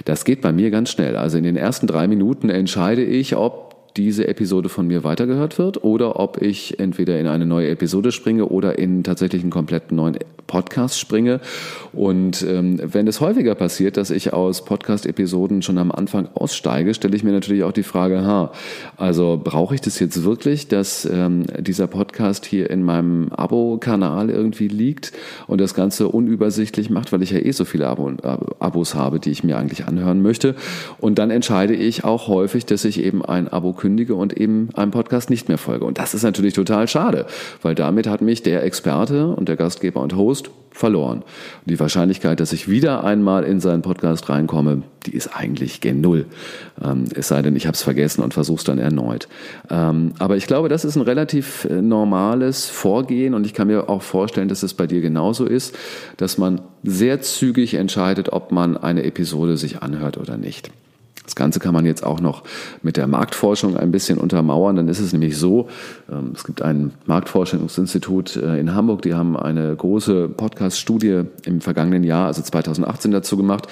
Das 0.04 0.24
geht 0.24 0.42
bei 0.42 0.52
mir 0.52 0.70
ganz 0.70 0.90
schnell. 0.90 1.16
Also 1.16 1.38
in 1.38 1.44
den 1.44 1.56
ersten 1.56 1.86
drei 1.86 2.06
Minuten 2.06 2.50
entscheide 2.50 3.02
ich, 3.02 3.36
ob 3.36 3.63
diese 3.96 4.26
Episode 4.26 4.68
von 4.68 4.86
mir 4.86 5.04
weitergehört 5.04 5.58
wird 5.58 5.84
oder 5.84 6.18
ob 6.18 6.42
ich 6.42 6.80
entweder 6.80 7.18
in 7.18 7.26
eine 7.26 7.46
neue 7.46 7.68
Episode 7.68 8.10
springe 8.12 8.46
oder 8.46 8.78
in 8.78 9.04
tatsächlich 9.04 9.42
einen 9.42 9.50
kompletten 9.50 9.96
neuen 9.96 10.18
Podcast 10.46 10.98
springe. 10.98 11.40
Und 11.92 12.42
ähm, 12.42 12.78
wenn 12.82 13.06
es 13.06 13.20
häufiger 13.20 13.54
passiert, 13.54 13.96
dass 13.96 14.10
ich 14.10 14.32
aus 14.32 14.64
Podcast-Episoden 14.64 15.62
schon 15.62 15.78
am 15.78 15.90
Anfang 15.90 16.28
aussteige, 16.34 16.94
stelle 16.94 17.16
ich 17.16 17.24
mir 17.24 17.32
natürlich 17.32 17.64
auch 17.64 17.72
die 17.72 17.82
Frage, 17.82 18.24
ha, 18.24 18.52
also 18.96 19.40
brauche 19.42 19.74
ich 19.74 19.80
das 19.80 19.98
jetzt 19.98 20.24
wirklich, 20.24 20.68
dass 20.68 21.06
ähm, 21.06 21.44
dieser 21.58 21.86
Podcast 21.86 22.44
hier 22.46 22.70
in 22.70 22.82
meinem 22.82 23.30
Abo-Kanal 23.30 24.30
irgendwie 24.30 24.68
liegt 24.68 25.12
und 25.46 25.60
das 25.60 25.74
Ganze 25.74 26.08
unübersichtlich 26.08 26.90
macht, 26.90 27.12
weil 27.12 27.22
ich 27.22 27.30
ja 27.30 27.38
eh 27.38 27.52
so 27.52 27.64
viele 27.64 27.88
Abo 27.88 28.12
Abos 28.58 28.94
habe, 28.94 29.20
die 29.20 29.30
ich 29.30 29.44
mir 29.44 29.56
eigentlich 29.56 29.86
anhören 29.86 30.20
möchte. 30.22 30.54
Und 30.98 31.18
dann 31.18 31.30
entscheide 31.30 31.74
ich 31.74 32.04
auch 32.04 32.28
häufig, 32.28 32.66
dass 32.66 32.84
ich 32.84 33.02
eben 33.02 33.24
ein 33.24 33.48
Abo 33.48 33.72
kündige 33.84 34.14
und 34.14 34.32
eben 34.32 34.70
einem 34.72 34.92
Podcast 34.92 35.28
nicht 35.28 35.48
mehr 35.48 35.58
folge. 35.58 35.84
Und 35.84 35.98
das 35.98 36.14
ist 36.14 36.22
natürlich 36.22 36.54
total 36.54 36.88
schade, 36.88 37.26
weil 37.60 37.74
damit 37.74 38.06
hat 38.06 38.22
mich 38.22 38.42
der 38.42 38.64
Experte 38.64 39.28
und 39.28 39.46
der 39.46 39.56
Gastgeber 39.56 40.00
und 40.00 40.16
Host 40.16 40.48
verloren. 40.70 41.22
Die 41.66 41.78
Wahrscheinlichkeit, 41.78 42.40
dass 42.40 42.54
ich 42.54 42.66
wieder 42.66 43.04
einmal 43.04 43.44
in 43.44 43.60
seinen 43.60 43.82
Podcast 43.82 44.30
reinkomme, 44.30 44.84
die 45.04 45.14
ist 45.14 45.36
eigentlich 45.36 45.82
gen 45.82 46.00
Null. 46.00 46.24
Ähm, 46.82 47.04
es 47.14 47.28
sei 47.28 47.42
denn, 47.42 47.56
ich 47.56 47.66
habe 47.66 47.74
es 47.74 47.82
vergessen 47.82 48.22
und 48.22 48.32
versuche 48.32 48.56
es 48.56 48.64
dann 48.64 48.78
erneut. 48.78 49.28
Ähm, 49.68 50.14
aber 50.18 50.38
ich 50.38 50.46
glaube, 50.46 50.70
das 50.70 50.86
ist 50.86 50.96
ein 50.96 51.02
relativ 51.02 51.66
äh, 51.66 51.82
normales 51.82 52.70
Vorgehen 52.70 53.34
und 53.34 53.44
ich 53.44 53.52
kann 53.52 53.66
mir 53.66 53.90
auch 53.90 54.00
vorstellen, 54.00 54.48
dass 54.48 54.62
es 54.62 54.72
bei 54.72 54.86
dir 54.86 55.02
genauso 55.02 55.44
ist, 55.44 55.76
dass 56.16 56.38
man 56.38 56.62
sehr 56.82 57.20
zügig 57.20 57.74
entscheidet, 57.74 58.32
ob 58.32 58.50
man 58.50 58.78
eine 58.78 59.04
Episode 59.04 59.58
sich 59.58 59.82
anhört 59.82 60.16
oder 60.16 60.38
nicht. 60.38 60.70
Das 61.24 61.34
Ganze 61.34 61.58
kann 61.58 61.72
man 61.72 61.86
jetzt 61.86 62.04
auch 62.04 62.20
noch 62.20 62.42
mit 62.82 62.96
der 62.96 63.06
Marktforschung 63.06 63.76
ein 63.76 63.90
bisschen 63.90 64.18
untermauern. 64.18 64.76
Dann 64.76 64.88
ist 64.88 65.00
es 65.00 65.12
nämlich 65.12 65.38
so, 65.38 65.68
ähm, 66.10 66.32
es 66.34 66.44
gibt 66.44 66.62
ein 66.62 66.92
Marktforschungsinstitut 67.06 68.36
äh, 68.36 68.58
in 68.58 68.74
Hamburg, 68.74 69.02
die 69.02 69.14
haben 69.14 69.36
eine 69.36 69.74
große 69.74 70.28
Podcast-Studie 70.28 71.22
im 71.44 71.60
vergangenen 71.60 72.04
Jahr, 72.04 72.26
also 72.26 72.42
2018 72.42 73.10
dazu 73.10 73.36
gemacht 73.36 73.68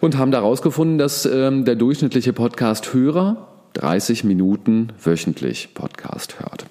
und 0.00 0.18
haben 0.18 0.30
da 0.30 0.38
herausgefunden, 0.38 0.98
dass 0.98 1.24
ähm, 1.24 1.64
der 1.64 1.76
durchschnittliche 1.76 2.32
Podcast-Hörer 2.32 3.48
30 3.72 4.24
Minuten 4.24 4.88
wöchentlich 5.02 5.70
Podcast 5.74 6.40
hört. 6.40 6.66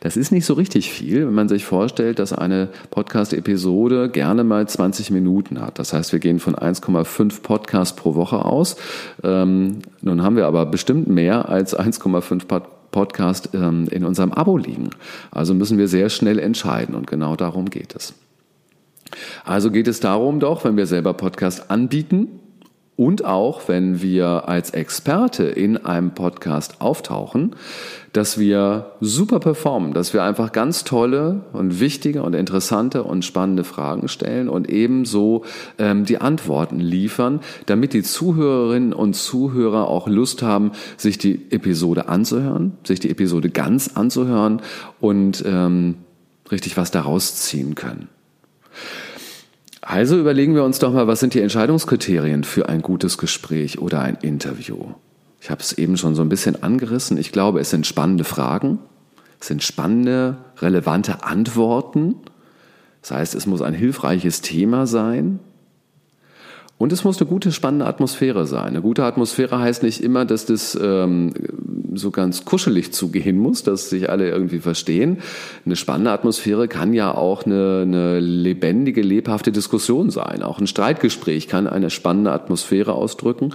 Das 0.00 0.16
ist 0.16 0.32
nicht 0.32 0.46
so 0.46 0.54
richtig 0.54 0.90
viel, 0.90 1.26
wenn 1.26 1.34
man 1.34 1.48
sich 1.48 1.64
vorstellt, 1.64 2.18
dass 2.18 2.32
eine 2.32 2.68
Podcast-Episode 2.90 4.08
gerne 4.08 4.44
mal 4.44 4.66
20 4.66 5.10
Minuten 5.10 5.60
hat. 5.60 5.78
Das 5.78 5.92
heißt, 5.92 6.12
wir 6.12 6.18
gehen 6.18 6.38
von 6.38 6.54
1,5 6.54 7.42
Podcasts 7.42 7.94
pro 7.96 8.14
Woche 8.14 8.44
aus. 8.44 8.76
Ähm, 9.22 9.80
nun 10.00 10.22
haben 10.22 10.36
wir 10.36 10.46
aber 10.46 10.66
bestimmt 10.66 11.08
mehr 11.08 11.48
als 11.48 11.78
1,5 11.78 12.62
Podcast 12.90 13.50
ähm, 13.54 13.86
in 13.90 14.04
unserem 14.04 14.32
Abo 14.32 14.56
liegen. 14.56 14.90
Also 15.30 15.54
müssen 15.54 15.78
wir 15.78 15.88
sehr 15.88 16.08
schnell 16.08 16.38
entscheiden 16.38 16.94
und 16.94 17.06
genau 17.06 17.36
darum 17.36 17.70
geht 17.70 17.94
es. 17.94 18.14
Also 19.44 19.70
geht 19.70 19.88
es 19.88 20.00
darum 20.00 20.40
doch, 20.40 20.64
wenn 20.64 20.76
wir 20.76 20.86
selber 20.86 21.14
Podcast 21.14 21.70
anbieten, 21.70 22.28
und 23.00 23.24
auch 23.24 23.66
wenn 23.66 24.02
wir 24.02 24.46
als 24.46 24.72
Experte 24.72 25.44
in 25.44 25.78
einem 25.86 26.10
Podcast 26.10 26.82
auftauchen, 26.82 27.56
dass 28.12 28.38
wir 28.38 28.92
super 29.00 29.40
performen, 29.40 29.94
dass 29.94 30.12
wir 30.12 30.22
einfach 30.22 30.52
ganz 30.52 30.84
tolle 30.84 31.40
und 31.54 31.80
wichtige 31.80 32.22
und 32.22 32.34
interessante 32.34 33.02
und 33.02 33.24
spannende 33.24 33.64
Fragen 33.64 34.08
stellen 34.08 34.50
und 34.50 34.68
ebenso 34.68 35.46
ähm, 35.78 36.04
die 36.04 36.18
Antworten 36.18 36.78
liefern, 36.78 37.40
damit 37.64 37.94
die 37.94 38.02
Zuhörerinnen 38.02 38.92
und 38.92 39.14
Zuhörer 39.14 39.88
auch 39.88 40.06
Lust 40.06 40.42
haben, 40.42 40.72
sich 40.98 41.16
die 41.16 41.50
Episode 41.50 42.06
anzuhören, 42.06 42.72
sich 42.84 43.00
die 43.00 43.08
Episode 43.08 43.48
ganz 43.48 43.92
anzuhören 43.94 44.60
und 45.00 45.42
ähm, 45.46 45.94
richtig 46.50 46.76
was 46.76 46.90
daraus 46.90 47.36
ziehen 47.36 47.74
können. 47.74 48.08
Also 49.90 50.16
überlegen 50.16 50.54
wir 50.54 50.62
uns 50.62 50.78
doch 50.78 50.92
mal, 50.92 51.08
was 51.08 51.18
sind 51.18 51.34
die 51.34 51.40
Entscheidungskriterien 51.40 52.44
für 52.44 52.68
ein 52.68 52.80
gutes 52.80 53.18
Gespräch 53.18 53.80
oder 53.80 54.00
ein 54.02 54.18
Interview? 54.22 54.76
Ich 55.40 55.50
habe 55.50 55.60
es 55.62 55.72
eben 55.72 55.96
schon 55.96 56.14
so 56.14 56.22
ein 56.22 56.28
bisschen 56.28 56.62
angerissen. 56.62 57.18
Ich 57.18 57.32
glaube, 57.32 57.58
es 57.58 57.70
sind 57.70 57.88
spannende 57.88 58.22
Fragen, 58.22 58.78
es 59.40 59.48
sind 59.48 59.64
spannende, 59.64 60.36
relevante 60.58 61.24
Antworten. 61.24 62.14
Das 63.02 63.10
heißt, 63.10 63.34
es 63.34 63.46
muss 63.46 63.62
ein 63.62 63.74
hilfreiches 63.74 64.42
Thema 64.42 64.86
sein. 64.86 65.40
Und 66.80 66.94
es 66.94 67.04
muss 67.04 67.20
eine 67.20 67.28
gute, 67.28 67.52
spannende 67.52 67.84
Atmosphäre 67.84 68.46
sein. 68.46 68.68
Eine 68.68 68.80
gute 68.80 69.04
Atmosphäre 69.04 69.58
heißt 69.58 69.82
nicht 69.82 70.02
immer, 70.02 70.24
dass 70.24 70.46
das 70.46 70.74
ähm, 70.80 71.34
so 71.94 72.10
ganz 72.10 72.46
kuschelig 72.46 72.94
zugehen 72.94 73.36
muss, 73.36 73.62
dass 73.62 73.90
sich 73.90 74.08
alle 74.08 74.30
irgendwie 74.30 74.60
verstehen. 74.60 75.18
Eine 75.66 75.76
spannende 75.76 76.10
Atmosphäre 76.10 76.68
kann 76.68 76.94
ja 76.94 77.14
auch 77.14 77.44
eine, 77.44 77.80
eine 77.82 78.18
lebendige, 78.18 79.02
lebhafte 79.02 79.52
Diskussion 79.52 80.08
sein. 80.08 80.42
Auch 80.42 80.58
ein 80.58 80.66
Streitgespräch 80.66 81.48
kann 81.48 81.66
eine 81.66 81.90
spannende 81.90 82.32
Atmosphäre 82.32 82.94
ausdrücken. 82.94 83.50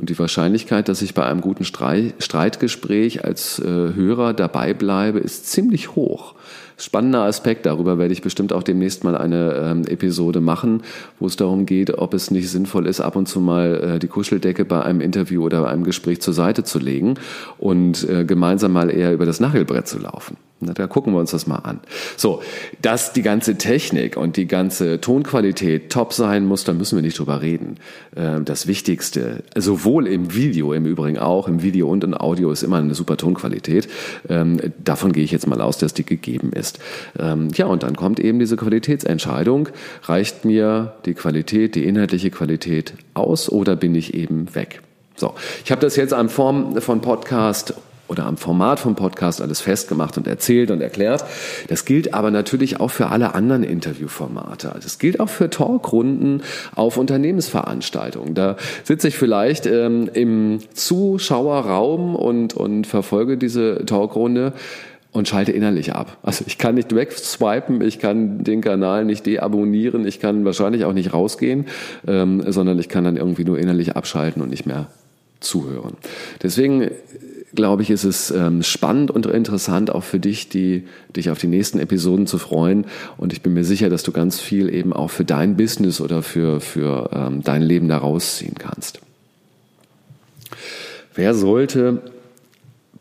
Und 0.00 0.08
die 0.08 0.18
Wahrscheinlichkeit, 0.18 0.88
dass 0.88 1.02
ich 1.02 1.12
bei 1.12 1.26
einem 1.26 1.42
guten 1.42 1.64
Streitgespräch 1.64 3.22
als 3.22 3.58
äh, 3.58 3.64
Hörer 3.64 4.32
dabei 4.32 4.72
bleibe, 4.72 5.18
ist 5.18 5.50
ziemlich 5.50 5.94
hoch 5.94 6.34
spannender 6.78 7.24
Aspekt. 7.24 7.66
Darüber 7.66 7.98
werde 7.98 8.14
ich 8.14 8.22
bestimmt 8.22 8.54
auch 8.54 8.62
demnächst 8.62 9.04
mal 9.04 9.14
eine 9.14 9.52
ähm, 9.54 9.84
Episode 9.86 10.40
machen, 10.40 10.82
wo 11.18 11.26
es 11.26 11.36
darum 11.36 11.66
geht, 11.66 11.98
ob 11.98 12.14
es 12.14 12.30
nicht 12.30 12.48
sinnvoll 12.48 12.86
ist, 12.86 13.02
ab 13.02 13.16
und 13.16 13.26
zu 13.26 13.40
mal 13.40 13.96
äh, 13.96 13.98
die 13.98 14.08
Kuscheldecke 14.08 14.64
bei 14.64 14.82
einem 14.82 15.02
Interview 15.02 15.44
oder 15.44 15.68
einem 15.68 15.84
Gespräch 15.84 16.22
zur 16.22 16.32
Seite 16.32 16.64
zu 16.64 16.78
legen 16.78 17.16
und 17.58 18.08
äh, 18.08 18.24
gemeinsam 18.24 18.72
mal 18.72 18.90
eher 18.90 19.12
über 19.12 19.26
das 19.26 19.40
Nachgelbrett 19.40 19.86
zu 19.86 19.98
laufen. 19.98 20.38
Da 20.60 20.86
gucken 20.86 21.14
wir 21.14 21.20
uns 21.20 21.30
das 21.30 21.46
mal 21.46 21.56
an. 21.56 21.80
So, 22.16 22.42
dass 22.82 23.14
die 23.14 23.22
ganze 23.22 23.56
Technik 23.56 24.16
und 24.18 24.36
die 24.36 24.46
ganze 24.46 25.00
Tonqualität 25.00 25.90
top 25.90 26.12
sein 26.12 26.44
muss, 26.44 26.64
da 26.64 26.74
müssen 26.74 26.96
wir 26.96 27.02
nicht 27.02 27.18
drüber 27.18 27.40
reden. 27.40 27.76
Ähm, 28.14 28.44
das 28.44 28.66
Wichtigste, 28.66 29.42
sowohl 29.56 30.06
im 30.06 30.34
Video, 30.34 30.74
im 30.74 30.84
Übrigen 30.84 31.18
auch, 31.18 31.48
im 31.48 31.62
Video 31.62 31.88
und 31.88 32.04
im 32.04 32.12
Audio 32.12 32.50
ist 32.52 32.62
immer 32.62 32.76
eine 32.76 32.94
super 32.94 33.16
Tonqualität. 33.16 33.88
Ähm, 34.28 34.58
davon 34.84 35.12
gehe 35.12 35.24
ich 35.24 35.30
jetzt 35.30 35.46
mal 35.46 35.62
aus, 35.62 35.78
dass 35.78 35.94
die 35.94 36.04
gegeben 36.04 36.52
ist. 36.52 36.78
Ähm, 37.18 37.48
ja, 37.54 37.66
und 37.66 37.82
dann 37.82 37.96
kommt 37.96 38.20
eben 38.20 38.38
diese 38.38 38.56
Qualitätsentscheidung. 38.56 39.70
Reicht 40.02 40.44
mir 40.44 40.94
die 41.06 41.14
Qualität, 41.14 41.74
die 41.74 41.84
inhaltliche 41.86 42.30
Qualität 42.30 42.92
aus 43.14 43.48
oder 43.48 43.76
bin 43.76 43.94
ich 43.94 44.12
eben 44.12 44.54
weg? 44.54 44.82
So, 45.16 45.34
ich 45.64 45.70
habe 45.70 45.80
das 45.80 45.96
jetzt 45.96 46.12
an 46.12 46.28
Form 46.28 46.80
von 46.80 47.00
Podcast 47.00 47.74
oder 48.10 48.26
am 48.26 48.36
Format 48.36 48.80
vom 48.80 48.96
Podcast 48.96 49.40
alles 49.40 49.60
festgemacht 49.60 50.18
und 50.18 50.26
erzählt 50.26 50.72
und 50.72 50.80
erklärt. 50.80 51.24
Das 51.68 51.84
gilt 51.84 52.12
aber 52.12 52.32
natürlich 52.32 52.80
auch 52.80 52.90
für 52.90 53.06
alle 53.06 53.34
anderen 53.34 53.62
Interviewformate. 53.62 54.72
Das 54.82 54.98
gilt 54.98 55.20
auch 55.20 55.28
für 55.28 55.48
Talkrunden 55.48 56.42
auf 56.74 56.96
Unternehmensveranstaltungen. 56.96 58.34
Da 58.34 58.56
sitze 58.82 59.08
ich 59.08 59.16
vielleicht 59.16 59.66
ähm, 59.66 60.10
im 60.12 60.58
Zuschauerraum 60.74 62.16
und, 62.16 62.54
und 62.54 62.88
verfolge 62.88 63.38
diese 63.38 63.86
Talkrunde 63.86 64.54
und 65.12 65.28
schalte 65.28 65.52
innerlich 65.52 65.94
ab. 65.94 66.18
Also 66.22 66.44
ich 66.48 66.58
kann 66.58 66.74
nicht 66.74 66.94
wegswipen, 66.94 67.80
ich 67.80 68.00
kann 68.00 68.42
den 68.42 68.60
Kanal 68.60 69.04
nicht 69.04 69.26
deabonnieren, 69.26 70.04
ich 70.06 70.18
kann 70.18 70.44
wahrscheinlich 70.44 70.84
auch 70.84 70.92
nicht 70.92 71.12
rausgehen, 71.12 71.66
ähm, 72.08 72.42
sondern 72.46 72.78
ich 72.80 72.88
kann 72.88 73.04
dann 73.04 73.16
irgendwie 73.16 73.44
nur 73.44 73.58
innerlich 73.58 73.96
abschalten 73.96 74.42
und 74.42 74.50
nicht 74.50 74.66
mehr 74.66 74.88
zuhören. 75.40 75.94
Deswegen 76.42 76.90
glaube 77.54 77.82
ich, 77.82 77.90
ist 77.90 78.04
es 78.04 78.30
ähm, 78.30 78.62
spannend 78.62 79.10
und 79.10 79.26
interessant 79.26 79.92
auch 79.92 80.04
für 80.04 80.20
dich, 80.20 80.48
die, 80.48 80.86
dich 81.16 81.30
auf 81.30 81.38
die 81.38 81.46
nächsten 81.46 81.78
Episoden 81.78 82.26
zu 82.26 82.38
freuen. 82.38 82.86
Und 83.16 83.32
ich 83.32 83.42
bin 83.42 83.54
mir 83.54 83.64
sicher, 83.64 83.90
dass 83.90 84.02
du 84.02 84.12
ganz 84.12 84.40
viel 84.40 84.72
eben 84.72 84.92
auch 84.92 85.10
für 85.10 85.24
dein 85.24 85.56
Business 85.56 86.00
oder 86.00 86.22
für, 86.22 86.60
für 86.60 87.10
ähm, 87.12 87.42
dein 87.42 87.62
Leben 87.62 87.88
da 87.88 87.98
rausziehen 87.98 88.54
kannst. 88.58 89.00
Wer 91.14 91.34
sollte 91.34 92.02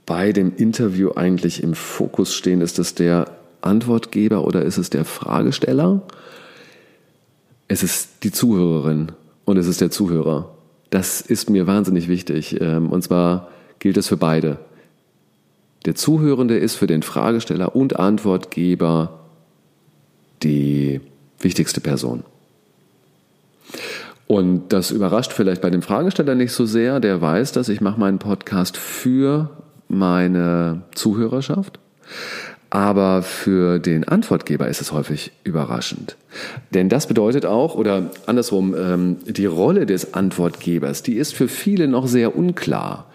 bei 0.05 0.33
dem 0.33 0.55
Interview 0.55 1.11
eigentlich 1.15 1.61
im 1.61 1.75
Fokus 1.75 2.33
stehen? 2.33 2.61
Ist 2.61 2.79
es 2.79 2.95
der 2.95 3.31
Antwortgeber 3.61 4.43
oder 4.45 4.63
ist 4.63 4.77
es 4.77 4.89
der 4.89 5.05
Fragesteller? 5.05 6.01
Es 7.67 7.83
ist 7.83 8.23
die 8.23 8.31
Zuhörerin 8.31 9.11
und 9.45 9.57
es 9.57 9.67
ist 9.67 9.81
der 9.81 9.91
Zuhörer. 9.91 10.55
Das 10.89 11.21
ist 11.21 11.51
mir 11.51 11.67
wahnsinnig 11.67 12.07
wichtig. 12.07 12.59
Ähm, 12.59 12.89
und 12.89 13.03
zwar 13.03 13.49
gilt 13.79 13.97
es 13.97 14.07
für 14.07 14.17
beide. 14.17 14.57
Der 15.85 15.95
Zuhörende 15.95 16.57
ist 16.57 16.75
für 16.75 16.87
den 16.87 17.03
Fragesteller 17.03 17.75
und 17.75 17.97
Antwortgeber 17.97 19.19
die 20.43 21.01
wichtigste 21.39 21.81
Person. 21.81 22.23
Und 24.27 24.73
das 24.73 24.91
überrascht 24.91 25.33
vielleicht 25.33 25.61
bei 25.61 25.69
dem 25.69 25.81
Fragesteller 25.81 26.35
nicht 26.35 26.51
so 26.51 26.65
sehr. 26.65 26.99
Der 26.99 27.21
weiß, 27.21 27.51
dass 27.51 27.69
ich 27.69 27.81
mache 27.81 27.99
meinen 27.99 28.19
Podcast 28.19 28.77
für 28.77 29.49
meine 29.87 30.83
Zuhörerschaft. 30.93 31.79
Aber 32.69 33.23
für 33.23 33.79
den 33.79 34.07
Antwortgeber 34.07 34.67
ist 34.67 34.81
es 34.81 34.91
häufig 34.91 35.31
überraschend. 35.43 36.15
Denn 36.73 36.89
das 36.89 37.07
bedeutet 37.07 37.47
auch, 37.47 37.73
oder 37.73 38.11
andersrum, 38.27 38.75
ähm, 38.77 39.17
die 39.25 39.47
Rolle 39.47 39.87
des 39.87 40.13
Antwortgebers, 40.13 41.01
die 41.01 41.15
ist 41.15 41.33
für 41.33 41.47
viele 41.47 41.87
noch 41.87 42.05
sehr 42.05 42.35
unklar. 42.35 43.07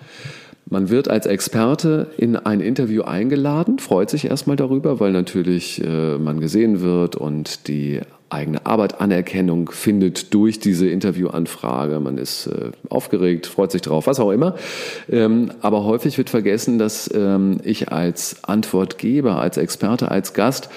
Man 0.66 0.88
wird 0.88 1.09
als 1.09 1.26
Experte 1.26 2.09
in 2.16 2.37
ein 2.37 2.61
Interview 2.61 3.02
eingeladen, 3.02 3.78
freut 3.78 4.09
sich 4.11 4.26
erstmal 4.26 4.56
darüber, 4.56 4.99
weil 4.99 5.12
natürlich 5.12 5.83
äh, 5.85 6.18
man 6.18 6.40
gesehen 6.40 6.80
wird 6.80 7.16
und 7.16 7.68
die 7.68 8.00
eigene 8.30 8.66
Arbeit 8.66 9.00
Anerkennung 9.00 9.71
findet 9.71 10.35
durch 10.35 10.59
diese 10.59 10.88
Interviewanfrage. 10.88 12.00
Man 12.00 12.18
ist 12.18 12.47
äh, 12.47 12.73
aufgeregt, 12.88 13.47
freut 13.47 13.71
sich 13.71 13.83
drauf, 13.83 14.06
was 14.06 14.18
auch 14.21 14.30
immer. 14.30 14.56
Ähm, 15.11 15.50
aber 15.61 15.85
häufig 15.85 16.18
wird 16.18 16.30
vergessen, 16.30 16.78
dass 16.78 17.11
ähm, 17.14 17.59
ich 17.62 17.92
als 17.92 18.42
Antwortgeber, 18.42 19.38
als 19.38 19.56
Experte, 19.56 20.11
als 20.11 20.35
Gast 20.35 20.68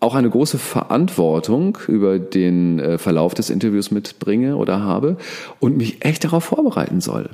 auch 0.00 0.14
eine 0.14 0.30
große 0.30 0.58
Verantwortung 0.58 1.78
über 1.86 2.18
den 2.18 2.80
äh, 2.80 2.98
Verlauf 2.98 3.34
des 3.34 3.50
Interviews 3.50 3.90
mitbringe 3.90 4.56
oder 4.56 4.82
habe 4.82 5.16
und 5.60 5.76
mich 5.76 6.04
echt 6.04 6.24
darauf 6.24 6.44
vorbereiten 6.44 7.00
soll. 7.00 7.30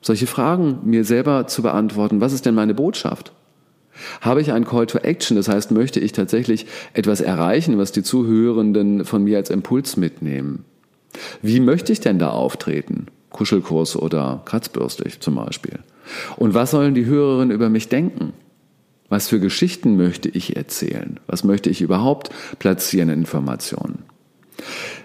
Solche 0.00 0.26
Fragen 0.26 0.78
mir 0.84 1.04
selber 1.04 1.46
zu 1.46 1.62
beantworten, 1.62 2.20
was 2.20 2.32
ist 2.32 2.46
denn 2.46 2.54
meine 2.54 2.74
Botschaft? 2.74 3.32
Habe 4.20 4.40
ich 4.40 4.52
ein 4.52 4.64
Call 4.64 4.86
to 4.86 4.98
Action, 4.98 5.36
das 5.36 5.48
heißt, 5.48 5.72
möchte 5.72 5.98
ich 5.98 6.12
tatsächlich 6.12 6.66
etwas 6.92 7.20
erreichen, 7.20 7.78
was 7.78 7.90
die 7.90 8.02
Zuhörenden 8.02 9.04
von 9.04 9.24
mir 9.24 9.38
als 9.38 9.50
Impuls 9.50 9.96
mitnehmen? 9.96 10.64
Wie 11.42 11.60
möchte 11.60 11.92
ich 11.92 12.00
denn 12.00 12.18
da 12.18 12.30
auftreten? 12.30 13.06
Kuschelkurs 13.30 13.96
oder 13.96 14.42
kratzbürstig 14.44 15.20
zum 15.20 15.34
Beispiel. 15.34 15.80
Und 16.36 16.54
was 16.54 16.70
sollen 16.70 16.94
die 16.94 17.06
Hörerinnen 17.06 17.54
über 17.54 17.68
mich 17.68 17.88
denken? 17.88 18.32
Was 19.08 19.28
für 19.28 19.40
Geschichten 19.40 19.96
möchte 19.96 20.28
ich 20.28 20.56
erzählen? 20.56 21.18
Was 21.26 21.44
möchte 21.44 21.70
ich 21.70 21.80
überhaupt 21.80 22.30
platzieren 22.58 23.08
in 23.08 23.20
Informationen? 23.20 24.04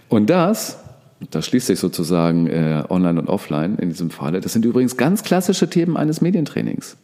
Und 0.09 0.29
das, 0.29 0.82
das 1.31 1.45
schließt 1.45 1.67
sich 1.67 1.79
sozusagen 1.79 2.47
äh, 2.47 2.83
online 2.89 3.19
und 3.19 3.27
offline 3.27 3.77
in 3.77 3.89
diesem 3.89 4.09
Falle, 4.09 4.41
das 4.41 4.53
sind 4.53 4.65
übrigens 4.65 4.97
ganz 4.97 5.23
klassische 5.23 5.69
Themen 5.69 5.97
eines 5.97 6.21
Medientrainings. 6.21 6.97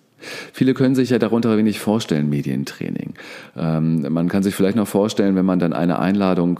Viele 0.52 0.74
können 0.74 0.96
sich 0.96 1.12
ja 1.12 1.20
darunter 1.20 1.58
wenig 1.58 1.80
vorstellen, 1.80 2.30
Medientraining. 2.30 3.14
Ähm, 3.58 4.06
man 4.10 4.28
kann 4.28 4.44
sich 4.44 4.54
vielleicht 4.54 4.76
noch 4.76 4.88
vorstellen, 4.88 5.36
wenn 5.36 5.46
man 5.46 5.60
dann 5.60 5.74
eine 5.74 6.00
Einladung 6.00 6.60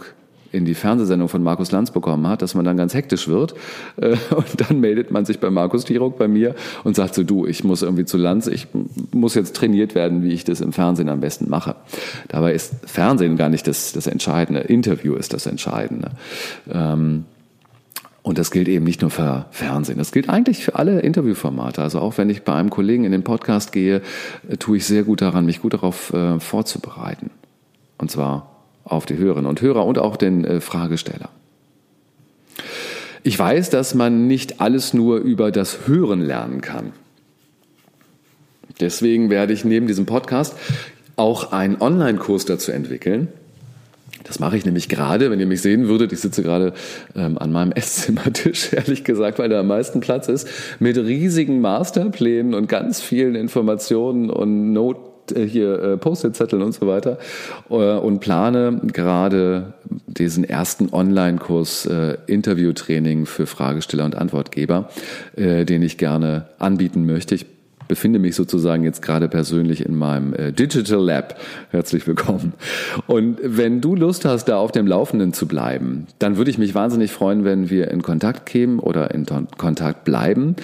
in 0.52 0.64
die 0.64 0.74
Fernsehsendung 0.74 1.28
von 1.28 1.42
Markus 1.42 1.70
Lanz 1.70 1.90
bekommen 1.90 2.26
hat, 2.26 2.42
dass 2.42 2.54
man 2.54 2.64
dann 2.64 2.76
ganz 2.76 2.94
hektisch 2.94 3.28
wird. 3.28 3.54
Äh, 3.96 4.16
und 4.34 4.60
dann 4.60 4.80
meldet 4.80 5.10
man 5.10 5.24
sich 5.24 5.38
bei 5.40 5.50
Markus 5.50 5.84
Tirok 5.84 6.18
bei 6.18 6.28
mir 6.28 6.54
und 6.84 6.96
sagt 6.96 7.14
so, 7.14 7.22
du, 7.22 7.46
ich 7.46 7.64
muss 7.64 7.82
irgendwie 7.82 8.04
zu 8.04 8.16
Lanz, 8.16 8.46
ich 8.46 8.66
muss 9.12 9.34
jetzt 9.34 9.54
trainiert 9.54 9.94
werden, 9.94 10.22
wie 10.22 10.32
ich 10.32 10.44
das 10.44 10.60
im 10.60 10.72
Fernsehen 10.72 11.08
am 11.08 11.20
besten 11.20 11.48
mache. 11.48 11.76
Dabei 12.28 12.54
ist 12.54 12.74
Fernsehen 12.86 13.36
gar 13.36 13.48
nicht 13.48 13.66
das, 13.66 13.92
das 13.92 14.06
Entscheidende. 14.06 14.60
Interview 14.60 15.14
ist 15.14 15.32
das 15.32 15.46
Entscheidende. 15.46 16.12
Ähm, 16.72 17.24
und 18.22 18.38
das 18.38 18.50
gilt 18.50 18.68
eben 18.68 18.84
nicht 18.84 19.00
nur 19.00 19.10
für 19.10 19.46
Fernsehen, 19.50 19.98
das 19.98 20.12
gilt 20.12 20.28
eigentlich 20.28 20.64
für 20.64 20.74
alle 20.74 21.00
Interviewformate. 21.00 21.80
Also 21.82 22.00
auch 22.00 22.18
wenn 22.18 22.28
ich 22.28 22.42
bei 22.42 22.54
einem 22.54 22.70
Kollegen 22.70 23.04
in 23.04 23.12
den 23.12 23.24
Podcast 23.24 23.72
gehe, 23.72 24.02
äh, 24.48 24.56
tue 24.56 24.76
ich 24.76 24.86
sehr 24.86 25.04
gut 25.04 25.22
daran, 25.22 25.46
mich 25.46 25.62
gut 25.62 25.74
darauf 25.74 26.12
äh, 26.12 26.38
vorzubereiten. 26.38 27.30
Und 27.98 28.10
zwar 28.10 28.64
auf 28.84 29.06
die 29.06 29.16
Hörerinnen 29.16 29.48
und 29.48 29.60
Hörer 29.62 29.86
und 29.86 29.98
auch 29.98 30.16
den 30.16 30.44
äh, 30.44 30.60
Fragesteller. 30.60 31.30
Ich 33.22 33.38
weiß, 33.38 33.70
dass 33.70 33.94
man 33.94 34.26
nicht 34.26 34.60
alles 34.60 34.94
nur 34.94 35.18
über 35.18 35.50
das 35.50 35.86
Hören 35.86 36.20
lernen 36.20 36.60
kann. 36.60 36.92
Deswegen 38.80 39.28
werde 39.28 39.52
ich 39.52 39.64
neben 39.64 39.86
diesem 39.86 40.06
Podcast 40.06 40.54
auch 41.16 41.52
einen 41.52 41.80
Online-Kurs 41.80 42.46
dazu 42.46 42.72
entwickeln. 42.72 43.28
Das 44.24 44.38
mache 44.38 44.56
ich 44.56 44.64
nämlich 44.64 44.88
gerade, 44.88 45.30
wenn 45.30 45.40
ihr 45.40 45.46
mich 45.46 45.62
sehen 45.62 45.88
würdet. 45.88 46.12
Ich 46.12 46.20
sitze 46.20 46.42
gerade 46.42 46.72
ähm, 47.16 47.38
an 47.38 47.52
meinem 47.52 47.72
Esszimmertisch, 47.74 48.72
ehrlich 48.72 49.04
gesagt, 49.04 49.38
weil 49.38 49.48
da 49.48 49.60
am 49.60 49.66
meisten 49.66 50.00
Platz 50.00 50.28
ist, 50.28 50.48
mit 50.78 50.96
riesigen 50.96 51.60
Masterplänen 51.60 52.54
und 52.54 52.68
ganz 52.68 53.00
vielen 53.00 53.34
Informationen 53.34 54.30
und 54.30 54.72
Noten 54.72 55.10
äh, 55.32 55.46
hier 55.46 55.82
äh, 55.82 55.96
Post-it-Zetteln 55.96 56.62
und 56.62 56.72
so 56.72 56.86
weiter 56.86 57.18
äh, 57.68 57.74
und 57.74 58.20
plane 58.20 58.80
gerade 58.92 59.74
diesen 60.06 60.44
ersten 60.44 60.92
Online-Kurs 60.92 61.86
äh, 61.86 62.16
Interviewtraining 62.26 63.26
für 63.26 63.46
Fragesteller 63.46 64.04
und 64.04 64.14
Antwortgeber, 64.14 64.88
äh, 65.36 65.64
den 65.64 65.82
ich 65.82 65.98
gerne 65.98 66.46
anbieten 66.58 67.06
möchte. 67.06 67.34
Ich 67.34 67.46
befinde 67.90 68.20
mich 68.20 68.36
sozusagen 68.36 68.84
jetzt 68.84 69.02
gerade 69.02 69.28
persönlich 69.28 69.84
in 69.84 69.96
meinem 69.96 70.32
äh, 70.32 70.52
Digital 70.52 71.04
Lab. 71.04 71.36
Herzlich 71.70 72.06
willkommen. 72.06 72.52
Und 73.08 73.38
wenn 73.42 73.80
du 73.80 73.96
Lust 73.96 74.24
hast, 74.24 74.44
da 74.44 74.58
auf 74.58 74.70
dem 74.70 74.86
Laufenden 74.86 75.32
zu 75.32 75.48
bleiben, 75.48 76.06
dann 76.20 76.36
würde 76.36 76.52
ich 76.52 76.58
mich 76.58 76.76
wahnsinnig 76.76 77.10
freuen, 77.10 77.44
wenn 77.44 77.68
wir 77.68 77.90
in 77.90 78.02
Kontakt 78.02 78.46
kämen 78.46 78.78
oder 78.78 79.10
in 79.12 79.26
Kontakt 79.58 80.04
bleiben. 80.04 80.54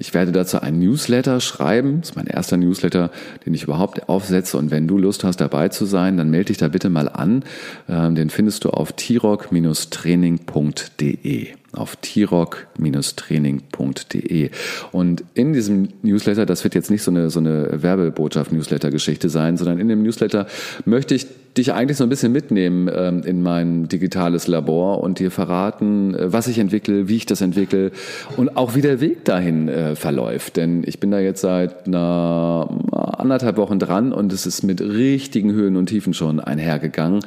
Ich 0.00 0.12
werde 0.14 0.32
dazu 0.32 0.60
einen 0.62 0.78
Newsletter 0.78 1.40
schreiben. 1.40 2.00
Das 2.00 2.10
ist 2.10 2.16
mein 2.16 2.26
erster 2.26 2.56
Newsletter, 2.56 3.10
den 3.44 3.52
ich 3.52 3.64
überhaupt 3.64 4.08
aufsetze. 4.08 4.56
Und 4.56 4.70
wenn 4.70 4.88
du 4.88 4.96
Lust 4.96 5.24
hast, 5.24 5.42
dabei 5.42 5.68
zu 5.68 5.84
sein, 5.84 6.16
dann 6.16 6.30
melde 6.30 6.46
dich 6.46 6.56
da 6.56 6.68
bitte 6.68 6.88
mal 6.88 7.06
an. 7.06 7.44
Ähm, 7.86 8.14
den 8.14 8.30
findest 8.30 8.64
du 8.64 8.70
auf 8.70 8.94
tirock-training.de 8.94 11.48
auf 11.72 11.96
tirock-training.de. 11.96 14.50
Und 14.90 15.22
in 15.34 15.52
diesem 15.52 15.88
Newsletter, 16.02 16.46
das 16.46 16.64
wird 16.64 16.74
jetzt 16.74 16.90
nicht 16.90 17.02
so 17.02 17.10
eine, 17.10 17.28
so 17.30 17.38
eine 17.38 17.82
Werbebotschaft-Newsletter-Geschichte 17.82 19.28
sein, 19.28 19.58
sondern 19.58 19.78
in 19.78 19.88
dem 19.88 20.02
Newsletter 20.02 20.46
möchte 20.84 21.14
ich 21.14 21.26
dich 21.56 21.72
eigentlich 21.72 21.96
so 21.96 22.04
ein 22.04 22.10
bisschen 22.10 22.32
mitnehmen 22.32 22.88
ähm, 22.94 23.22
in 23.24 23.42
mein 23.42 23.88
digitales 23.88 24.46
Labor 24.46 25.02
und 25.02 25.18
dir 25.18 25.30
verraten, 25.30 26.14
äh, 26.14 26.32
was 26.32 26.46
ich 26.46 26.58
entwickle, 26.58 27.08
wie 27.08 27.16
ich 27.16 27.26
das 27.26 27.40
entwickle 27.40 27.90
und 28.36 28.56
auch 28.56 28.74
wie 28.74 28.82
der 28.82 29.00
Weg 29.00 29.24
dahin 29.24 29.68
äh, 29.68 29.96
verläuft. 29.96 30.56
Denn 30.56 30.82
ich 30.86 31.00
bin 31.00 31.10
da 31.10 31.18
jetzt 31.18 31.40
seit 31.40 31.86
einer, 31.86 32.68
anderthalb 33.20 33.56
Wochen 33.56 33.78
dran 33.78 34.12
und 34.12 34.32
es 34.32 34.46
ist 34.46 34.62
mit 34.62 34.80
richtigen 34.80 35.52
Höhen 35.52 35.76
und 35.76 35.86
Tiefen 35.86 36.14
schon 36.14 36.40
einhergegangen. 36.40 37.20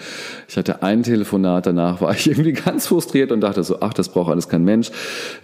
Ich 0.47 0.57
hatte 0.57 0.83
ein 0.83 1.03
Telefonat, 1.03 1.65
danach 1.65 2.01
war 2.01 2.13
ich 2.13 2.27
irgendwie 2.29 2.53
ganz 2.53 2.87
frustriert 2.87 3.31
und 3.31 3.41
dachte 3.41 3.63
so, 3.63 3.77
ach, 3.81 3.93
das 3.93 4.09
braucht 4.09 4.31
alles 4.31 4.49
kein 4.49 4.63
Mensch. 4.63 4.91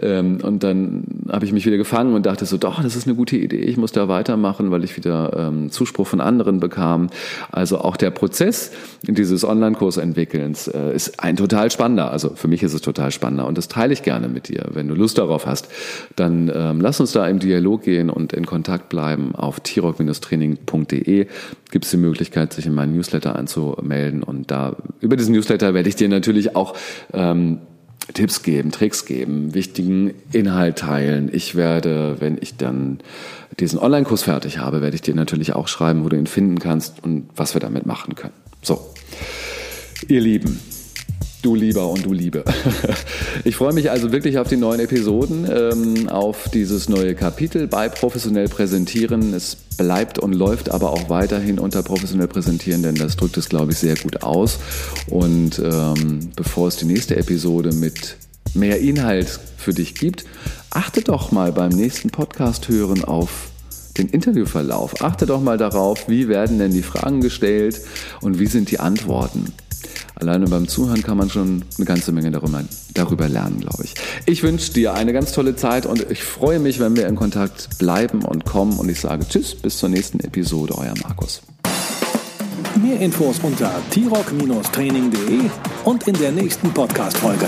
Ähm, 0.01 0.39
und 0.41 0.63
dann 0.63 1.03
habe 1.29 1.45
ich 1.45 1.53
mich 1.53 1.65
wieder 1.65 1.77
gefangen 1.77 2.13
und 2.13 2.25
dachte 2.25 2.45
so, 2.45 2.57
doch, 2.57 2.81
das 2.81 2.95
ist 2.95 3.07
eine 3.07 3.15
gute 3.15 3.37
Idee, 3.37 3.61
ich 3.61 3.77
muss 3.77 3.91
da 3.91 4.07
weitermachen, 4.07 4.71
weil 4.71 4.83
ich 4.83 4.97
wieder 4.97 5.33
ähm, 5.35 5.71
Zuspruch 5.71 6.07
von 6.07 6.21
anderen 6.21 6.59
bekam. 6.59 7.09
Also 7.51 7.79
auch 7.79 7.97
der 7.97 8.11
Prozess 8.11 8.71
dieses 9.03 9.43
Online-Kurs 9.43 9.97
entwickelns 9.97 10.67
äh, 10.67 10.93
ist 10.93 11.19
ein 11.23 11.35
total 11.35 11.71
spannender. 11.71 12.11
Also 12.11 12.31
für 12.35 12.47
mich 12.47 12.63
ist 12.63 12.73
es 12.73 12.81
total 12.81 13.11
spannender 13.11 13.47
und 13.47 13.57
das 13.57 13.67
teile 13.67 13.93
ich 13.93 14.03
gerne 14.03 14.27
mit 14.27 14.47
dir. 14.49 14.65
Wenn 14.71 14.87
du 14.87 14.95
Lust 14.95 15.17
darauf 15.17 15.45
hast, 15.45 15.69
dann 16.15 16.51
ähm, 16.53 16.81
lass 16.81 16.99
uns 16.99 17.11
da 17.11 17.27
im 17.27 17.39
Dialog 17.39 17.83
gehen 17.83 18.09
und 18.09 18.33
in 18.33 18.45
Kontakt 18.45 18.89
bleiben. 18.89 19.35
Auf 19.35 19.59
t-rock-training.de 20.39 21.27
gibt 21.71 21.85
es 21.85 21.91
die 21.91 21.97
Möglichkeit, 21.97 22.53
sich 22.53 22.65
in 22.65 22.73
meinen 22.73 22.95
Newsletter 22.95 23.35
anzumelden 23.35 24.23
und 24.23 24.51
da 24.51 24.75
über 24.99 25.15
diesen 25.15 25.33
Newsletter 25.33 25.73
werde 25.73 25.89
ich 25.89 25.95
dir 25.95 26.09
natürlich 26.09 26.55
auch 26.55 26.75
ähm, 27.13 27.59
Tipps 28.13 28.41
geben, 28.41 28.71
Tricks 28.71 29.05
geben, 29.05 29.53
wichtigen 29.53 30.15
Inhalt 30.31 30.79
teilen. 30.79 31.29
Ich 31.31 31.55
werde, 31.55 32.15
wenn 32.19 32.39
ich 32.41 32.57
dann 32.57 32.99
diesen 33.59 33.77
Online-Kurs 33.77 34.23
fertig 34.23 34.57
habe, 34.57 34.81
werde 34.81 34.95
ich 34.95 35.01
dir 35.01 35.13
natürlich 35.13 35.53
auch 35.53 35.67
schreiben, 35.67 36.03
wo 36.03 36.09
du 36.09 36.17
ihn 36.17 36.25
finden 36.25 36.57
kannst 36.57 37.03
und 37.03 37.29
was 37.35 37.53
wir 37.53 37.61
damit 37.61 37.85
machen 37.85 38.15
können. 38.15 38.33
So, 38.63 38.79
ihr 40.07 40.21
Lieben, 40.21 40.59
du 41.41 41.55
Lieber 41.55 41.89
und 41.89 42.05
du 42.05 42.13
Liebe. 42.13 42.43
Ich 43.45 43.55
freue 43.55 43.73
mich 43.73 43.89
also 43.89 44.11
wirklich 44.11 44.37
auf 44.37 44.49
die 44.49 44.57
neuen 44.57 44.81
Episoden, 44.81 45.47
ähm, 45.49 46.09
auf 46.09 46.49
dieses 46.49 46.89
neue 46.89 47.15
Kapitel 47.15 47.67
bei 47.67 47.87
Professionell 47.87 48.49
Präsentieren. 48.49 49.33
Es 49.33 49.55
bleibt 49.55 50.19
und 50.19 50.33
läuft 50.33 50.69
aber 50.69 50.91
auch 50.91 51.09
weiterhin 51.09 51.57
unter 51.57 51.81
Professionell 51.81 52.27
Präsentieren, 52.27 52.83
denn 52.83 52.95
das 52.95 53.15
drückt 53.15 53.37
es, 53.37 53.47
glaube 53.47 53.71
ich, 53.71 53.77
sehr 53.77 53.95
gut 53.95 54.23
aus. 54.23 54.59
Und 55.07 55.59
ähm, 55.59 56.31
bevor 56.35 56.67
es 56.67 56.75
die 56.75 56.85
nächste 56.85 57.15
Episode 57.15 57.71
mit 57.71 58.17
mehr 58.53 58.79
Inhalt 58.79 59.39
für 59.57 59.73
dich 59.73 59.95
gibt, 59.95 60.25
achte 60.71 61.01
doch 61.01 61.31
mal 61.31 61.53
beim 61.53 61.69
nächsten 61.69 62.09
Podcast 62.09 62.67
hören 62.67 63.05
auf 63.05 63.49
den 63.97 64.09
Interviewverlauf. 64.09 65.01
Achte 65.01 65.25
doch 65.25 65.41
mal 65.41 65.57
darauf, 65.57 66.09
wie 66.09 66.27
werden 66.27 66.59
denn 66.59 66.71
die 66.71 66.83
Fragen 66.83 67.21
gestellt 67.21 67.81
und 68.21 68.39
wie 68.39 68.47
sind 68.47 68.71
die 68.71 68.79
Antworten. 68.79 69.53
Alleine 70.19 70.47
beim 70.47 70.67
Zuhören 70.67 71.01
kann 71.01 71.17
man 71.17 71.29
schon 71.29 71.63
eine 71.77 71.85
ganze 71.85 72.11
Menge 72.11 72.29
darüber, 72.29 72.61
darüber 72.93 73.29
lernen, 73.29 73.61
glaube 73.61 73.85
ich. 73.85 73.95
Ich 74.25 74.43
wünsche 74.43 74.73
dir 74.73 74.93
eine 74.93 75.13
ganz 75.13 75.31
tolle 75.31 75.55
Zeit 75.55 75.85
und 75.85 76.11
ich 76.11 76.23
freue 76.23 76.59
mich, 76.59 76.79
wenn 76.79 76.97
wir 76.97 77.07
in 77.07 77.15
Kontakt 77.15 77.77
bleiben 77.79 78.23
und 78.23 78.43
kommen. 78.45 78.77
Und 78.79 78.89
ich 78.89 78.99
sage 78.99 79.25
Tschüss, 79.27 79.55
bis 79.55 79.77
zur 79.77 79.87
nächsten 79.87 80.19
Episode, 80.19 80.77
euer 80.77 80.93
Markus. 81.01 81.41
Mehr 82.81 82.99
Infos 82.99 83.39
unter 83.41 83.71
t-rock-training.de 83.91 85.49
und 85.85 86.07
in 86.07 86.13
der 86.15 86.31
nächsten 86.33 86.69
Podcast-Folge. 86.73 87.47